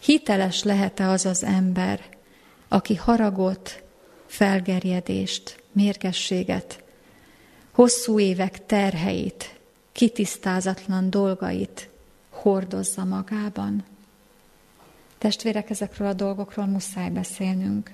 [0.00, 2.00] Hiteles lehet-e az az ember,
[2.68, 3.82] aki haragot,
[4.26, 6.84] felgerjedést, mérgességet,
[7.70, 9.58] hosszú évek terheit,
[9.92, 11.88] kitisztázatlan dolgait
[12.30, 13.84] hordozza magában?
[15.18, 17.90] Testvérek, ezekről a dolgokról muszáj beszélnünk,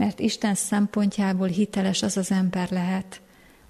[0.00, 3.20] mert Isten szempontjából hiteles az az ember lehet,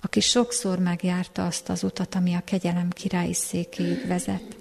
[0.00, 4.56] aki sokszor megjárta azt az utat, ami a kegyelem királyi székéig vezet.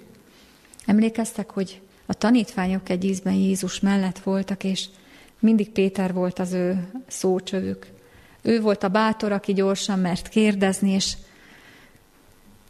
[0.86, 4.88] Emlékeztek, hogy a tanítványok egy ízben Jézus mellett voltak, és
[5.38, 7.86] mindig Péter volt az ő szócsövük.
[8.42, 11.16] Ő volt a bátor, aki gyorsan mert kérdezni, és,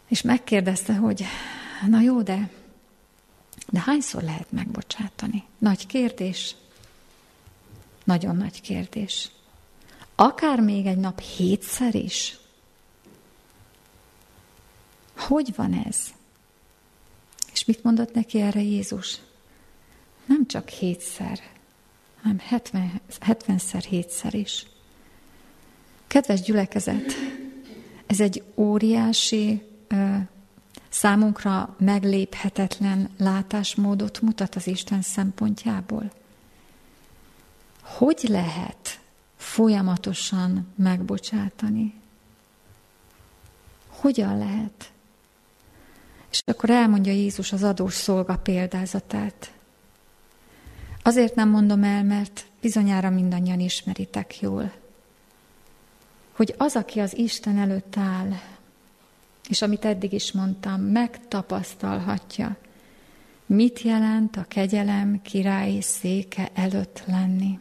[0.09, 1.25] és megkérdezte, hogy
[1.89, 2.51] na jó, de
[3.73, 5.45] de hányszor lehet megbocsátani?
[5.59, 6.57] Nagy kérdés.
[8.11, 9.31] Nagyon nagy kérdés.
[10.15, 12.39] Akár még egy nap hétszer is.
[15.17, 15.99] Hogy van ez?
[17.53, 19.19] És mit mondott neki erre Jézus?
[20.25, 21.41] Nem csak hétszer,
[22.23, 24.67] hanem 70, 70-szer, hétszer is.
[26.07, 27.13] Kedves gyülekezet,
[28.07, 29.63] ez egy óriási
[30.89, 36.19] számunkra megléphetetlen látásmódot mutat az Isten szempontjából.
[37.97, 39.01] Hogy lehet
[39.37, 41.95] folyamatosan megbocsátani?
[43.89, 44.93] Hogyan lehet?
[46.31, 49.53] És akkor elmondja Jézus az adós szolga példázatát.
[51.03, 54.73] Azért nem mondom el, mert bizonyára mindannyian ismeritek jól,
[56.33, 58.33] hogy az, aki az Isten előtt áll,
[59.49, 62.57] és amit eddig is mondtam, megtapasztalhatja,
[63.47, 67.59] mit jelent a kegyelem királyi széke előtt lenni.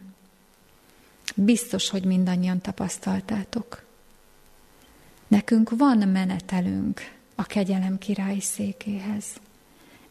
[1.42, 3.84] Biztos, hogy mindannyian tapasztaltátok.
[5.28, 7.02] Nekünk van menetelünk
[7.36, 9.26] a kegyelem királyi székéhez.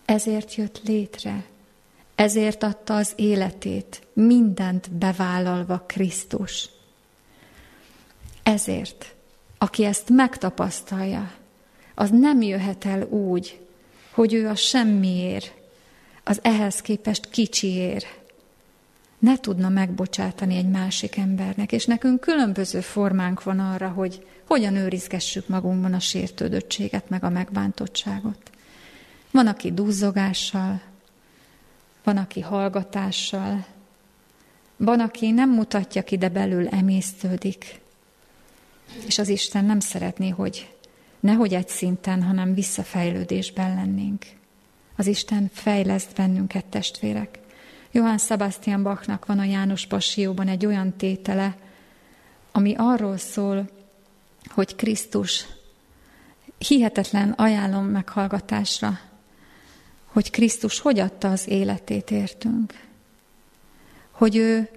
[0.05, 1.45] Ezért jött létre,
[2.15, 6.69] ezért adta az életét, mindent bevállalva Krisztus.
[8.43, 9.15] Ezért,
[9.59, 11.33] aki ezt megtapasztalja,
[11.95, 13.61] az nem jöhet el úgy,
[14.11, 15.53] hogy ő a semmiért,
[16.25, 18.18] az ehhez képest kicsiért
[19.19, 21.73] ne tudna megbocsátani egy másik embernek.
[21.73, 28.51] És nekünk különböző formánk van arra, hogy hogyan őrizgessük magunkban a sértődöttséget, meg a megbántottságot.
[29.31, 30.81] Van, aki duzzogással,
[32.05, 33.67] van, aki hallgatással,
[34.77, 37.81] van, aki nem mutatja ki, de belül emésztődik.
[39.07, 40.75] És az Isten nem szeretné, hogy
[41.21, 44.25] nehogy egy szinten, hanem visszafejlődésben lennénk.
[44.97, 47.39] Az Isten fejleszt bennünket, testvérek.
[47.91, 51.57] Johann Sebastian Bachnak van a János Passióban egy olyan tétele,
[52.53, 53.69] ami arról szól,
[54.47, 55.47] hogy Krisztus
[56.59, 59.01] hihetetlen ajánlom meghallgatásra,
[60.07, 62.87] hogy Krisztus hogy adta az életét értünk.
[64.11, 64.69] Hogy ő,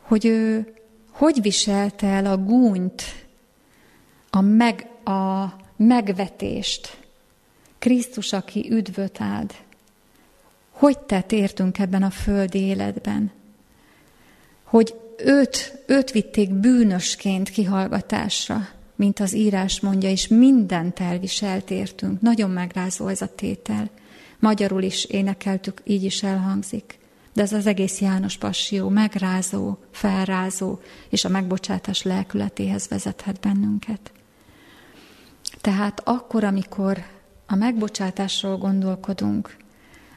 [0.00, 0.74] hogy ő
[1.16, 3.02] hogy viselte el a gúnyt,
[4.30, 7.04] a, meg, a megvetést.
[7.78, 9.54] Krisztus, aki üdvöt áld.
[10.76, 13.30] Hogy tett értünk ebben a földi életben?
[14.64, 22.20] Hogy őt, őt vitték bűnösként kihallgatásra, mint az írás mondja, és mindent elviselt értünk.
[22.20, 23.90] Nagyon megrázó ez a tétel.
[24.38, 26.98] Magyarul is énekeltük, így is elhangzik.
[27.32, 34.12] De ez az egész János Passió megrázó, felrázó, és a megbocsátás lelkületéhez vezethet bennünket.
[35.60, 37.04] Tehát akkor, amikor
[37.46, 39.56] a megbocsátásról gondolkodunk,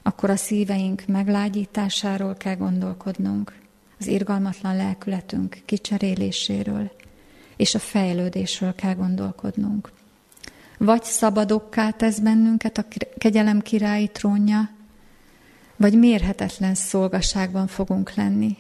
[0.03, 3.55] akkor a szíveink meglágyításáról kell gondolkodnunk,
[3.99, 6.91] az irgalmatlan lelkületünk kicseréléséről
[7.55, 9.91] és a fejlődésről kell gondolkodnunk.
[10.77, 12.85] Vagy szabadokká tesz bennünket a
[13.17, 14.69] kegyelem királyi trónja,
[15.75, 18.57] vagy mérhetetlen szolgaságban fogunk lenni.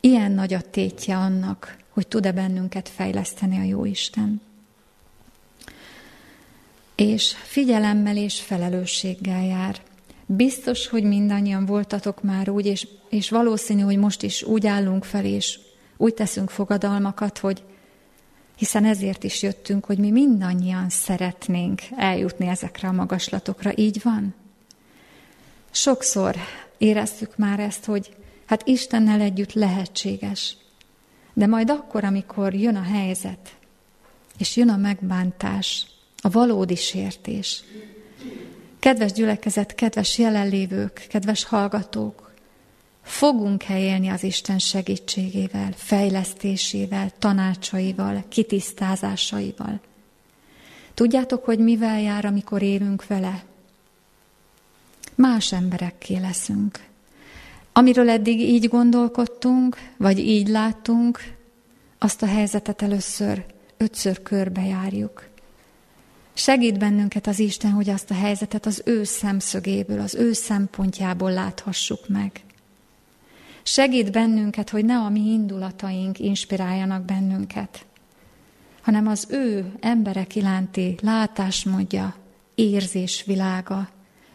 [0.00, 4.40] Ilyen nagy a tétje annak, hogy tud-e bennünket fejleszteni a Jóisten.
[6.94, 9.80] És figyelemmel és felelősséggel jár.
[10.30, 15.24] Biztos, hogy mindannyian voltatok már úgy, és, és valószínű, hogy most is úgy állunk fel,
[15.24, 15.58] és
[15.96, 17.62] úgy teszünk fogadalmakat, hogy
[18.56, 23.72] hiszen ezért is jöttünk, hogy mi mindannyian szeretnénk eljutni ezekre a magaslatokra.
[23.76, 24.34] Így van?
[25.70, 26.36] Sokszor
[26.78, 28.16] éreztük már ezt, hogy
[28.46, 30.56] hát Istennel együtt lehetséges.
[31.34, 33.56] De majd akkor, amikor jön a helyzet,
[34.38, 37.64] és jön a megbántás, a valódi sértés.
[38.78, 42.32] Kedves gyülekezet, kedves jelenlévők, kedves hallgatók,
[43.02, 49.80] fogunk-e élni az Isten segítségével, fejlesztésével, tanácsaival, kitisztázásaival?
[50.94, 53.44] Tudjátok, hogy mivel jár, amikor élünk vele?
[55.14, 56.86] Más emberekké leszünk.
[57.72, 61.36] Amiről eddig így gondolkodtunk, vagy így láttunk,
[61.98, 63.44] azt a helyzetet először
[63.76, 65.27] ötször körbejárjuk.
[66.38, 72.08] Segít bennünket az Isten, hogy azt a helyzetet az ő szemszögéből, az ő szempontjából láthassuk
[72.08, 72.40] meg.
[73.62, 77.86] Segít bennünket, hogy ne a mi indulataink inspiráljanak bennünket,
[78.80, 82.14] hanem az ő emberek iránti látásmódja,
[82.54, 83.88] érzésvilága,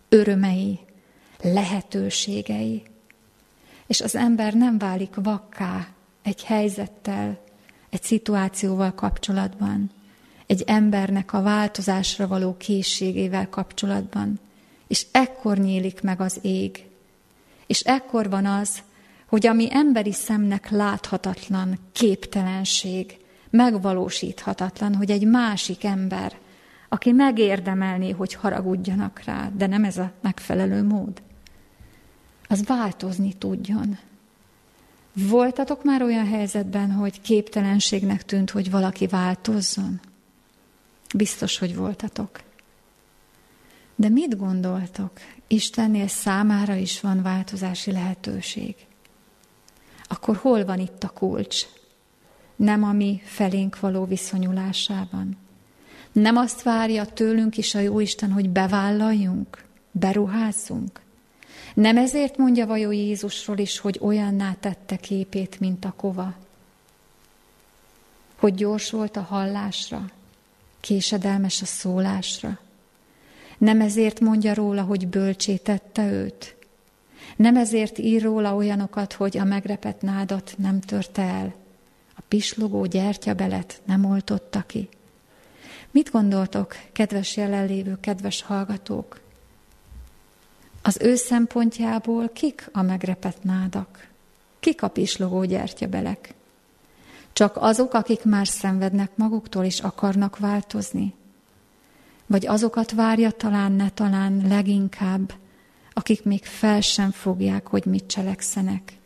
[0.10, 0.80] örömei,
[1.42, 2.84] lehetőségei.
[3.88, 5.88] És az ember nem válik vakká
[6.24, 7.44] egy helyzettel,
[7.90, 9.92] egy szituációval kapcsolatban,
[10.54, 14.40] egy embernek a változásra való készségével kapcsolatban,
[14.88, 16.86] és ekkor nyílik meg az ég.
[17.68, 18.82] És ekkor van az,
[19.28, 23.18] hogy ami emberi szemnek láthatatlan képtelenség,
[23.50, 26.38] megvalósíthatatlan, hogy egy másik ember,
[26.90, 31.22] aki megérdemelné, hogy haragudjanak rá, de nem ez a megfelelő mód,
[32.48, 33.98] az változni tudjon.
[35.14, 40.02] Voltatok már olyan helyzetben, hogy képtelenségnek tűnt, hogy valaki változzon?
[41.14, 42.40] Biztos, hogy voltatok.
[43.96, 45.12] De mit gondoltok?
[45.48, 48.76] Istennél számára is van változási lehetőség
[50.14, 51.66] akkor hol van itt a kulcs?
[52.56, 55.38] Nem a mi felénk való viszonyulásában.
[56.12, 61.02] Nem azt várja tőlünk is a Jóisten, hogy bevállaljunk, beruházzunk.
[61.74, 66.34] Nem ezért mondja vajó Jézusról is, hogy olyanná tette képét, mint a kova.
[68.36, 70.06] Hogy gyors volt a hallásra,
[70.84, 72.60] késedelmes a szólásra.
[73.58, 76.56] Nem ezért mondja róla, hogy bölcsétette őt,
[77.36, 81.54] nem ezért ír róla olyanokat, hogy a megrepett nádat nem törte el,
[82.16, 84.90] a pislogó gyertyabelet nem oltotta ki.
[85.92, 89.20] Mit gondoltok, kedves jelenlévő, kedves hallgatók?
[90.82, 94.08] Az ő szempontjából kik a megrepett nádak?
[94.60, 96.34] Kik a pislogó gyertyabelek?
[97.34, 101.14] Csak azok, akik már szenvednek maguktól és akarnak változni?
[102.26, 105.34] Vagy azokat várja talán, ne talán leginkább,
[105.94, 108.98] akik még fel sem fogják, hogy mit cselekszenek.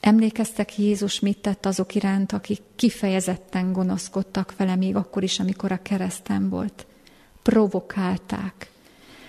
[0.00, 5.82] Emlékeztek Jézus mit tett azok iránt, akik kifejezetten gonoszkodtak vele még akkor is, amikor a
[5.82, 6.86] kereszten volt.
[7.42, 8.70] Provokálták.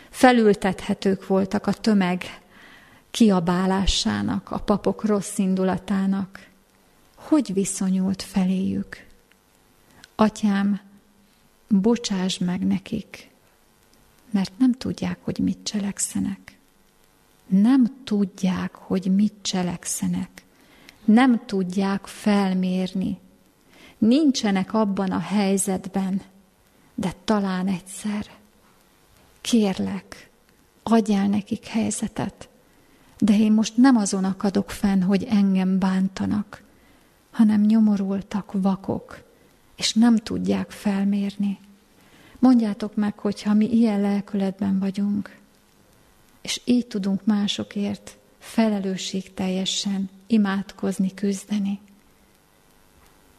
[0.10, 2.42] Felültethetők voltak a tömeg
[3.12, 6.52] kiabálásának, a papok rossz indulatának.
[7.28, 9.06] Hogy viszonyult feléjük?
[10.16, 10.82] Atyám,
[11.68, 13.30] bocsáss meg nekik,
[14.30, 16.58] mert nem tudják, hogy mit cselekszenek.
[17.48, 20.46] Nem tudják, hogy mit cselekszenek.
[21.06, 23.20] Nem tudják felmérni.
[23.98, 26.22] Nincsenek abban a helyzetben,
[26.96, 28.32] de talán egyszer.
[29.42, 30.30] Kérlek,
[30.84, 32.50] adjál nekik helyzetet,
[33.18, 36.64] de én most nem azon akadok fenn, hogy engem bántanak,
[37.34, 39.24] hanem nyomorultak, vakok,
[39.76, 41.60] és nem tudják felmérni.
[42.40, 45.38] Mondjátok meg, hogyha mi ilyen lelkületben vagyunk,
[46.42, 51.80] és így tudunk másokért felelősségteljesen imádkozni, küzdeni.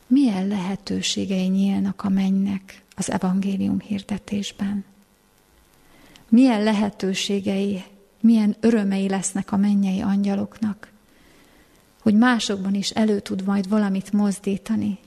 [0.06, 4.84] Milyen lehetőségei nyílnak a mennynek az evangélium hirdetésben?
[6.28, 7.84] Milyen lehetőségei,
[8.20, 10.92] milyen örömei lesznek a mennyei angyaloknak,
[12.04, 14.98] hogy másokban is elő tud majd valamit mozdítani,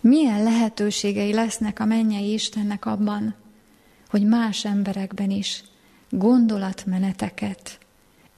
[0.00, 3.34] milyen lehetőségei lesznek a mennyei Istennek abban,
[4.08, 5.64] hogy más emberekben is
[6.10, 7.78] gondolatmeneteket,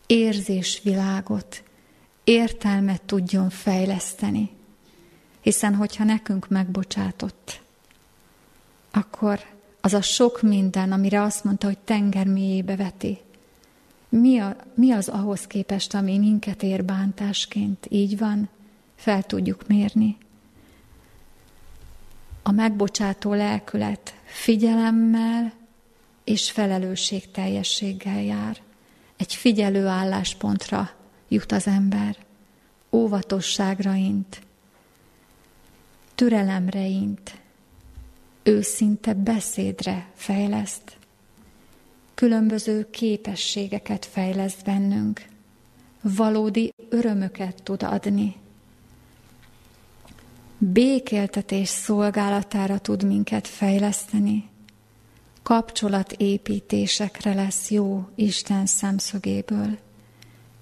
[0.06, 1.62] érzésvilágot,
[2.24, 4.50] értelmet tudjon fejleszteni.
[5.40, 7.60] Hiszen, hogyha nekünk megbocsátott,
[8.90, 9.40] akkor
[9.80, 13.18] az a sok minden, amire azt mondta, hogy tenger mélyébe veti,
[14.20, 17.86] mi, a, mi az ahhoz képest, ami minket ér bántásként?
[17.88, 18.48] Így van?
[18.94, 20.16] Fel tudjuk mérni.
[22.42, 25.52] A megbocsátó lelkület figyelemmel
[26.24, 28.56] és felelősségteljességgel jár.
[29.16, 30.90] Egy figyelő álláspontra
[31.28, 32.16] jut az ember,
[32.90, 34.40] óvatosságra int,
[36.14, 37.38] türelemre int,
[38.42, 40.93] őszinte beszédre fejleszt,
[42.14, 45.26] különböző képességeket fejleszt bennünk,
[46.00, 48.36] valódi örömöket tud adni,
[50.58, 54.48] békéltetés szolgálatára tud minket fejleszteni,
[55.42, 59.78] kapcsolatépítésekre lesz jó Isten szemszögéből,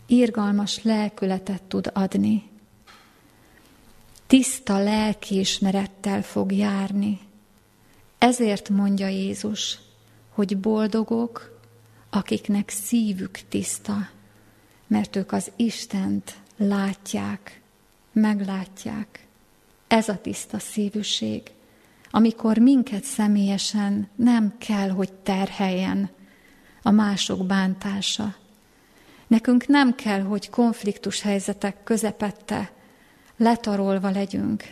[0.06, 2.50] irgalmas lelkületet tud adni,
[4.26, 7.20] tiszta lelkiismerettel fog járni.
[8.18, 9.78] Ezért mondja Jézus,
[10.32, 11.60] hogy boldogok,
[12.10, 14.08] akiknek szívük tiszta,
[14.86, 17.60] mert ők az Istent látják,
[18.12, 19.26] meglátják.
[19.88, 21.42] Ez a tiszta szívűség,
[22.10, 26.10] amikor minket személyesen nem kell, hogy terheljen
[26.82, 28.34] a mások bántása.
[29.26, 32.72] Nekünk nem kell, hogy konfliktus helyzetek közepette
[33.36, 34.64] letarolva legyünk.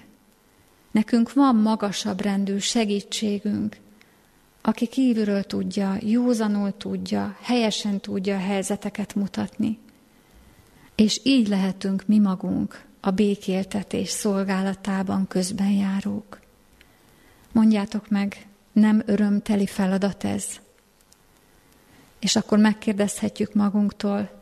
[0.90, 3.76] Nekünk van magasabb rendű segítségünk,
[4.60, 9.78] aki kívülről tudja, józanul tudja, helyesen tudja a helyzeteket mutatni.
[10.94, 16.40] És így lehetünk mi magunk a békéltetés szolgálatában közben járók.
[17.52, 20.46] Mondjátok meg, nem örömteli feladat ez?
[22.18, 24.40] És akkor megkérdezhetjük magunktól,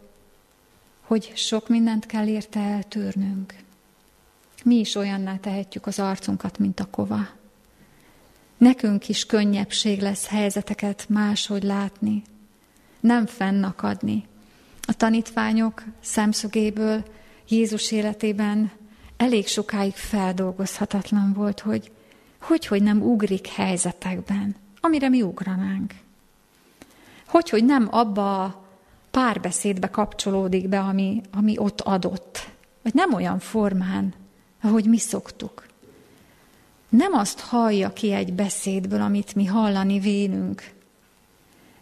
[1.00, 3.54] hogy sok mindent kell érte eltűrnünk.
[4.64, 7.37] Mi is olyanná tehetjük az arcunkat, mint a kova.
[8.58, 12.22] Nekünk is könnyebbség lesz helyzeteket máshogy látni,
[13.00, 14.24] nem fennakadni.
[14.82, 17.04] A tanítványok szemszögéből
[17.48, 18.70] Jézus életében
[19.16, 21.90] elég sokáig feldolgozhatatlan volt, hogy
[22.40, 25.94] hogy, hogy nem ugrik helyzetekben, amire mi ugranánk.
[27.26, 28.64] Hogy, hogy nem abba a
[29.10, 32.48] párbeszédbe kapcsolódik be, ami, ami ott adott,
[32.82, 34.14] vagy nem olyan formán,
[34.62, 35.66] ahogy mi szoktuk.
[36.88, 40.72] Nem azt hallja ki egy beszédből, amit mi hallani vélünk.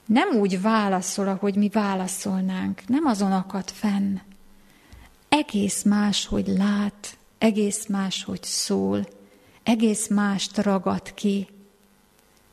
[0.04, 2.82] Nem úgy válaszol, ahogy mi válaszolnánk.
[2.86, 4.16] Nem azon akad fenn.
[5.28, 9.06] Egész más, hogy lát, egész más, hogy szól,
[9.62, 11.48] egész mást ragad ki,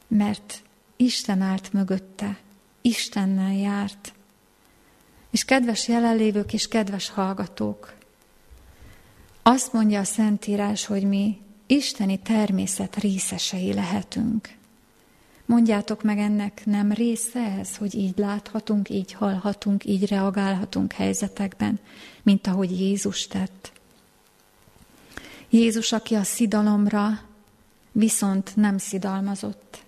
[0.08, 0.62] mert
[0.96, 2.38] Isten állt mögötte,
[2.82, 4.14] Istennel járt.
[5.30, 7.94] És kedves jelenlévők és kedves hallgatók,
[9.44, 14.50] azt mondja a Szentírás, hogy mi isteni természet részesei lehetünk.
[15.46, 21.80] Mondjátok meg ennek nem része ez, hogy így láthatunk, így hallhatunk, így reagálhatunk helyzetekben,
[22.24, 23.72] mint ahogy Jézus tett.
[25.50, 27.22] Jézus, aki a szidalomra
[27.92, 29.84] viszont nem szidalmazott,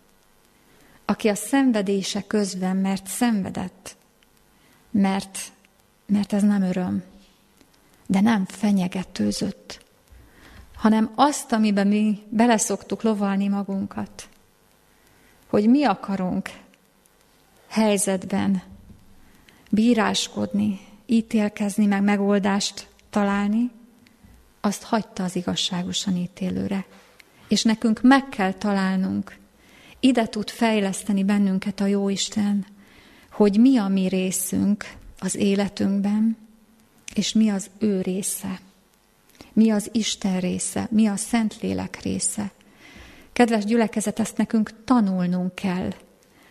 [1.06, 3.96] aki a szenvedése közben, mert szenvedett,
[4.92, 5.40] mert,
[6.06, 7.04] mert ez nem öröm,
[8.06, 9.85] de nem fenyegetőzött,
[10.76, 14.30] hanem azt, amiben mi beleszoktuk lovalni magunkat,
[15.48, 16.50] hogy mi akarunk
[17.68, 18.62] helyzetben
[19.70, 23.72] bíráskodni, ítélkezni, meg megoldást találni,
[24.62, 26.86] azt hagyta az igazságosan ítélőre.
[27.48, 29.38] És nekünk meg kell találnunk,
[30.00, 32.66] ide tud fejleszteni bennünket a Jóisten,
[33.32, 34.86] hogy mi a mi részünk
[35.20, 36.38] az életünkben,
[37.14, 38.60] és mi az ő része.
[39.56, 42.52] Mi az Isten része, mi a Szentlélek része.
[43.34, 45.94] Kedves gyülekezet, ezt nekünk tanulnunk kell.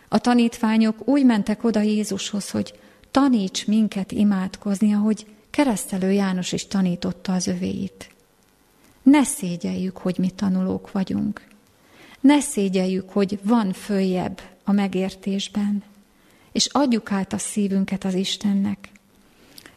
[0.09, 2.79] A tanítványok úgy mentek oda Jézushoz, hogy
[3.11, 8.09] taníts minket imádkozni, ahogy keresztelő János is tanította az övéit.
[9.03, 11.47] Ne szégyeljük, hogy mi tanulók vagyunk.
[12.19, 15.83] Ne szégyeljük, hogy van följebb a megértésben,
[16.51, 18.89] és adjuk át a szívünket az Istennek.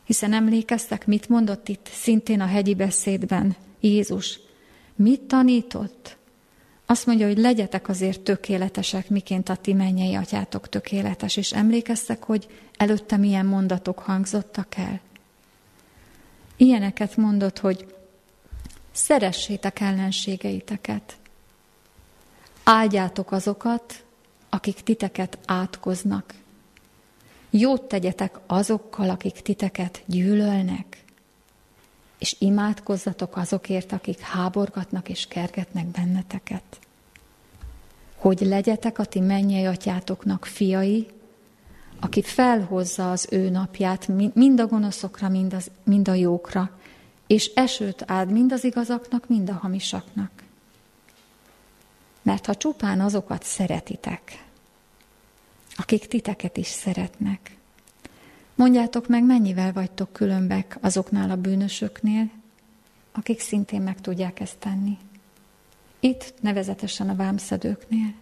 [0.09, 4.41] Hiszen emlékeztek, mit mondott itt szintén a hegyi beszédben Jézus?
[4.95, 6.17] Mit tanított?
[6.87, 11.37] Azt mondja, hogy legyetek azért tökéletesek, miként a ti mennyei atyátok tökéletes.
[11.37, 15.01] És emlékeztek, hogy előtte milyen mondatok hangzottak el?
[16.57, 17.95] Ilyeneket mondott, hogy
[18.93, 21.17] szeressétek ellenségeiteket.
[22.65, 24.05] Áldjátok azokat,
[24.49, 26.35] akik titeket átkoznak.
[27.51, 31.03] Jót tegyetek azokkal, akik titeket gyűlölnek.
[32.19, 36.79] és imádkozzatok azokért, akik háborgatnak és kergetnek benneteket.
[38.17, 41.07] Hogy legyetek a ti mennyei atyátoknak fiai,
[42.01, 46.79] aki felhozza az ő napját mind a gonoszokra, mind, az, mind a jókra,
[47.27, 50.31] és esőt áld mind az igazaknak, mind a hamisaknak.
[52.23, 54.45] Mert ha csupán azokat szeretitek,
[55.81, 57.57] akik titeket is szeretnek,
[58.55, 62.31] mondjátok meg, mennyivel vagytok különbek azoknál a bűnösöknél,
[63.13, 64.99] akik szintén meg tudják ezt tenni.
[66.01, 68.15] Itt nevezetesen a vámszedőknél.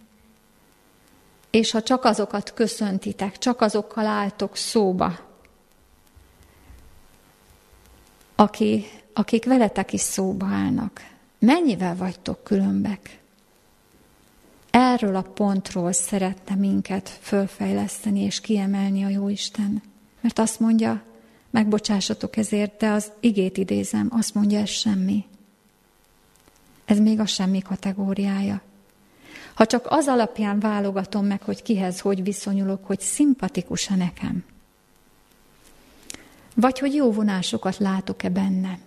[1.49, 5.19] És ha csak azokat köszöntitek, csak azokkal álltok szóba,
[8.35, 13.19] aki, akik veletek is szóba állnak, mennyivel vagytok különbek?
[14.79, 19.81] Erről a pontról szeretne minket fölfejleszteni és kiemelni a Jóisten.
[20.21, 21.03] Mert azt mondja,
[21.49, 25.25] megbocsássatok ezért, de az igét idézem, azt mondja, ez semmi.
[26.85, 28.61] Ez még a semmi kategóriája.
[29.53, 34.45] Ha csak az alapján válogatom meg, hogy kihez hogy viszonyulok, hogy szimpatikus-e nekem,
[36.55, 38.79] vagy hogy jó vonásokat látok-e benne,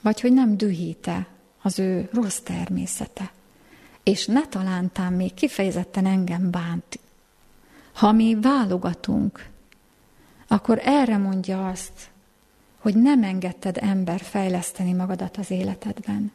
[0.00, 1.26] vagy hogy nem dühíte
[1.62, 3.34] az ő rossz természete,
[4.06, 6.98] és ne talántán még kifejezetten engem bánt.
[7.92, 9.48] Ha mi válogatunk,
[10.48, 12.10] akkor erre mondja azt,
[12.78, 16.32] hogy nem engedted ember fejleszteni magadat az életedben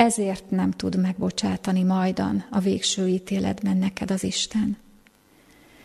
[0.00, 4.76] ezért nem tud megbocsátani majdan a végső ítéletben neked az Isten.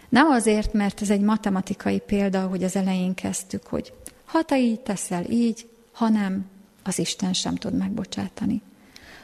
[0.09, 3.93] Nem azért, mert ez egy matematikai példa, ahogy az elején kezdtük, hogy
[4.25, 6.45] ha te így teszel így, ha nem,
[6.83, 8.61] az Isten sem tud megbocsátani.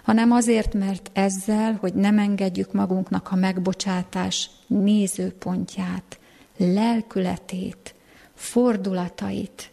[0.03, 6.19] Hanem azért, mert ezzel, hogy nem engedjük magunknak a megbocsátás nézőpontját,
[6.57, 7.95] lelkületét,
[8.33, 9.71] fordulatait,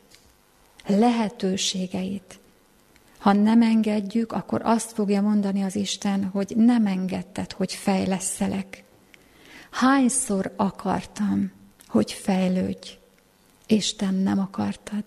[0.86, 2.38] lehetőségeit,
[3.18, 8.84] ha nem engedjük, akkor azt fogja mondani az Isten, hogy nem engedted, hogy fejleszelek.
[9.70, 11.52] Hányszor akartam,
[11.86, 12.98] hogy fejlődj,
[13.66, 15.04] és te nem akartad.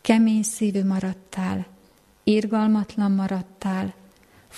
[0.00, 1.66] Kemény szívű maradtál,
[2.24, 3.94] irgalmatlan maradtál,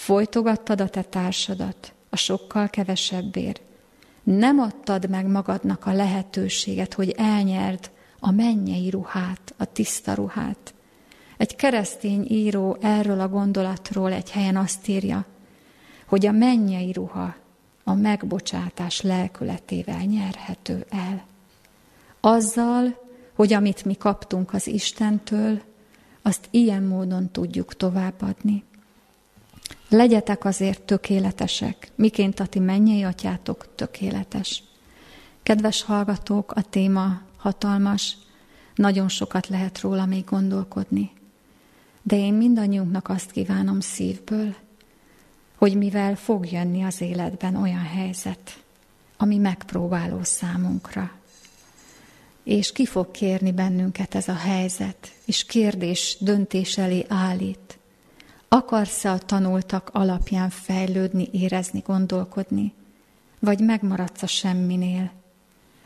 [0.01, 3.61] folytogattad a te társadat a sokkal kevesebbért.
[4.23, 7.91] Nem adtad meg magadnak a lehetőséget, hogy elnyerd
[8.21, 10.75] a mennyei ruhát, a tiszta ruhát.
[11.37, 15.27] Egy keresztény író erről a gondolatról egy helyen azt írja,
[16.07, 17.35] hogy a mennyei ruha
[17.85, 21.25] a megbocsátás lelkületével nyerhető el.
[22.21, 25.63] Azzal, hogy amit mi kaptunk az Istentől,
[26.23, 28.65] azt ilyen módon tudjuk továbbadni.
[29.91, 34.63] Legyetek azért tökéletesek, miként a ti mennyei atyátok tökéletes.
[35.43, 38.17] Kedves hallgatók, a téma hatalmas,
[38.75, 41.11] nagyon sokat lehet róla még gondolkodni.
[42.03, 44.55] De én mindannyiunknak azt kívánom szívből,
[45.57, 48.63] hogy mivel fog jönni az életben olyan helyzet,
[49.17, 51.11] ami megpróbáló számunkra,
[52.45, 57.80] és ki fog kérni bennünket ez a helyzet, és kérdés döntés elé állít.
[58.53, 62.73] Akarsz-e a tanultak alapján fejlődni, érezni, gondolkodni,
[63.39, 65.11] vagy megmaradsz a semminél,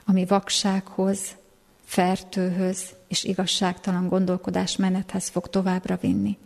[0.04, 1.36] ami vaksághoz,
[1.84, 6.38] fertőhöz és igazságtalan gondolkodás menethez fog továbbra vinni.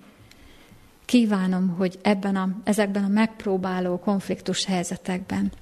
[1.04, 5.52] Kívánom, hogy ebben a, ezekben a megpróbáló konfliktus helyzetekben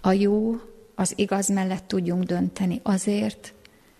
[0.00, 0.60] a jó,
[0.94, 3.54] az igaz mellett tudjunk dönteni azért,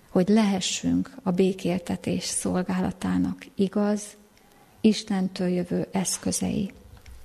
[0.09, 4.19] hogy lehessünk a békéltetés szolgálatának igaz,
[4.81, 6.73] Istentől jövő eszközei.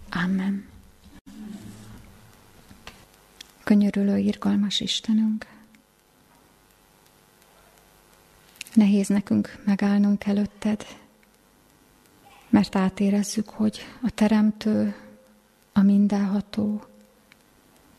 [0.09, 0.67] Amen.
[3.63, 5.45] Könyörülő, irgalmas Istenünk!
[8.73, 10.85] Nehéz nekünk megállnunk előtted,
[12.49, 14.95] mert átérezzük, hogy a Teremtő,
[15.73, 16.85] a mindenható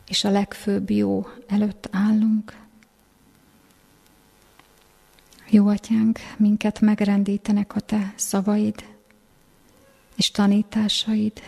[0.07, 2.57] és a legfőbb jó előtt állunk.
[5.49, 8.96] Jó atyánk, minket megrendítenek a te szavaid
[10.17, 11.41] és tanításaid.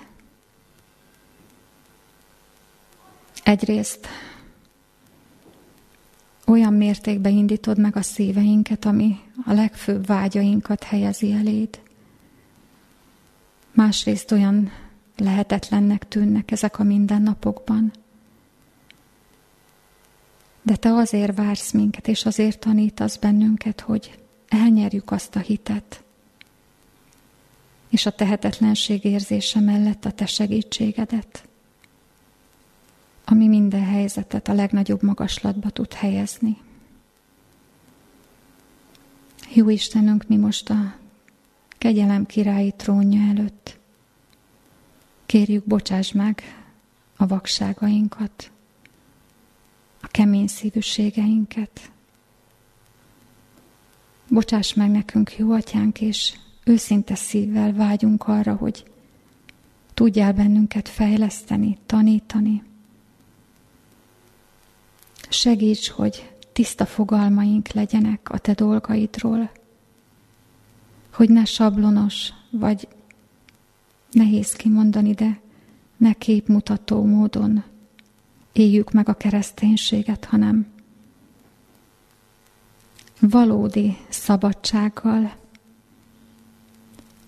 [3.44, 4.08] Egyrészt
[6.46, 11.82] olyan mértékben indítod meg a szíveinket, ami a legfőbb vágyainkat helyezi eléd.
[13.72, 14.72] Másrészt olyan
[15.18, 17.92] lehetetlennek tűnnek ezek a mindennapokban.
[20.62, 26.04] De te azért vársz minket, és azért tanítasz bennünket, hogy elnyerjük azt a hitet,
[27.90, 31.50] és a tehetetlenség érzése mellett a te segítségedet
[33.32, 36.58] ami minden helyzetet a legnagyobb magaslatba tud helyezni.
[39.54, 40.96] Jó Istenünk, mi most a
[41.78, 43.80] kegyelem királyi trónja előtt.
[45.26, 46.44] Kérjük, bocsáss meg
[47.16, 48.52] a vakságainkat,
[50.02, 51.92] a kemény szívűségeinket.
[54.28, 56.34] Bocsáss meg nekünk, jó atyánk, és
[56.70, 58.86] őszinte szívvel vágyunk arra, hogy
[59.94, 62.64] tudjál bennünket fejleszteni, tanítani.
[65.30, 69.52] Segíts, hogy tiszta fogalmaink legyenek a te dolgaidról,
[71.14, 72.88] hogy ne sablonos, vagy
[74.12, 75.40] nehéz kimondani, de
[75.98, 77.64] ne képmutató módon
[78.52, 80.68] éljük meg a kereszténységet, hanem
[83.20, 85.34] valódi szabadsággal,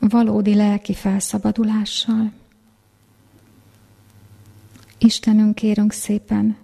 [0.10, 2.32] valódi lelki felszabadulással.
[4.98, 6.58] Istenünk, kérünk szépen,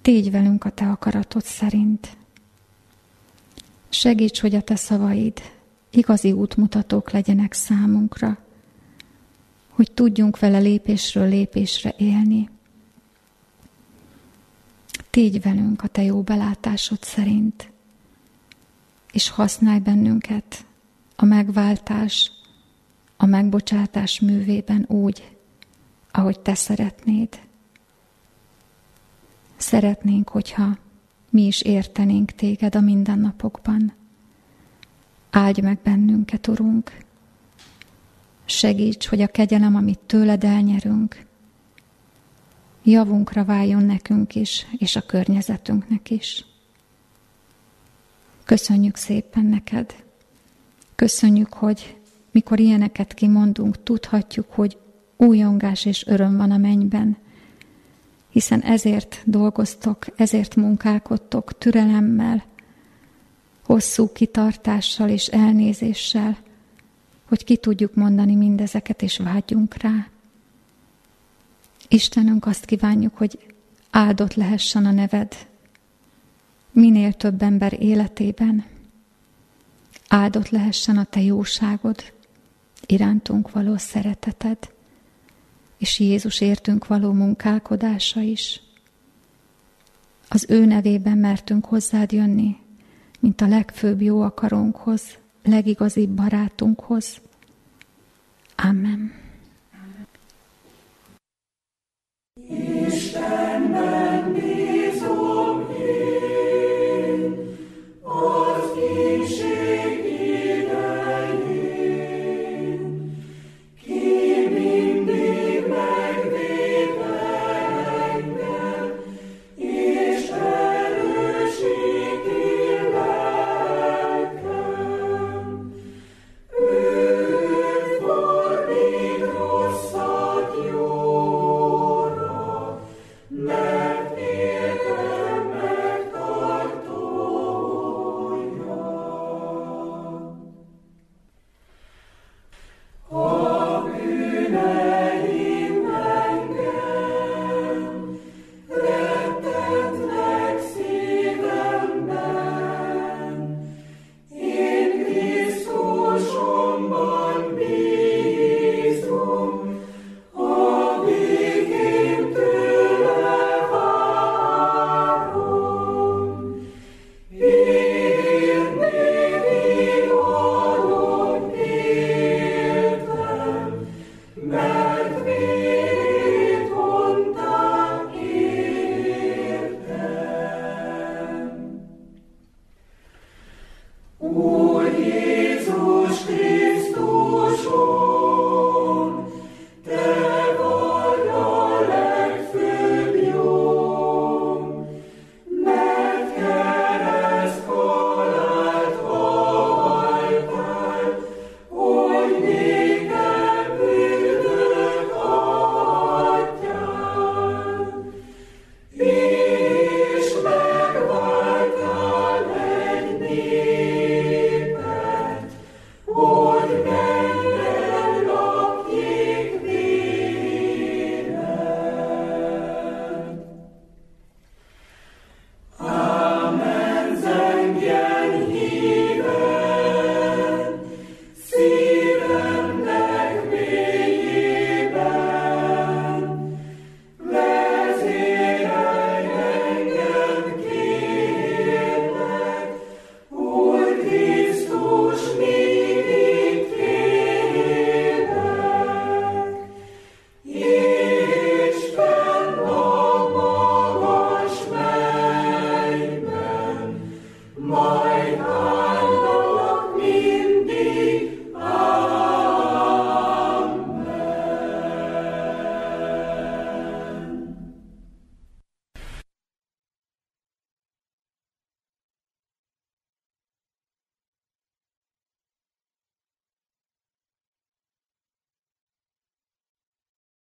[0.00, 2.16] tégy velünk a Te akaratod szerint.
[3.88, 5.42] Segíts, hogy a Te szavaid
[5.90, 8.38] igazi útmutatók legyenek számunkra,
[9.68, 12.50] hogy tudjunk vele lépésről lépésre élni.
[15.10, 17.72] Tégy velünk a Te jó belátásod szerint,
[19.12, 20.64] és használj bennünket
[21.16, 22.32] a megváltás,
[23.16, 25.36] a megbocsátás művében úgy,
[26.10, 27.40] ahogy Te szeretnéd.
[29.56, 30.78] Szeretnénk, hogyha
[31.30, 33.92] mi is értenénk Téged a mindennapokban.
[35.30, 36.92] Áldj meg bennünket, Urunk!
[38.44, 41.26] Segíts, hogy a kegyelem, amit tőled elnyerünk,
[42.82, 46.44] javunkra váljon nekünk is, és a környezetünknek is.
[48.44, 50.01] Köszönjük szépen neked.
[51.02, 51.96] Köszönjük, hogy
[52.30, 54.76] mikor ilyeneket kimondunk, tudhatjuk, hogy
[55.16, 57.16] újongás és öröm van a mennyben,
[58.28, 62.44] hiszen ezért dolgoztok, ezért munkálkodtok türelemmel,
[63.64, 66.36] hosszú kitartással és elnézéssel,
[67.28, 70.06] hogy ki tudjuk mondani mindezeket, és vágyjunk rá.
[71.88, 73.54] Istenünk azt kívánjuk, hogy
[73.90, 75.46] áldott lehessen a neved
[76.72, 78.71] minél több ember életében,
[80.12, 82.12] áldott lehessen a te jóságod,
[82.86, 84.58] irántunk való szereteted,
[85.76, 88.60] és Jézus értünk való munkálkodása is.
[90.28, 92.56] Az ő nevében mertünk hozzád jönni,
[93.20, 95.02] mint a legfőbb jó akarónkhoz,
[95.42, 97.20] legigazibb barátunkhoz.
[98.56, 99.12] Amen.
[102.86, 104.41] Istenben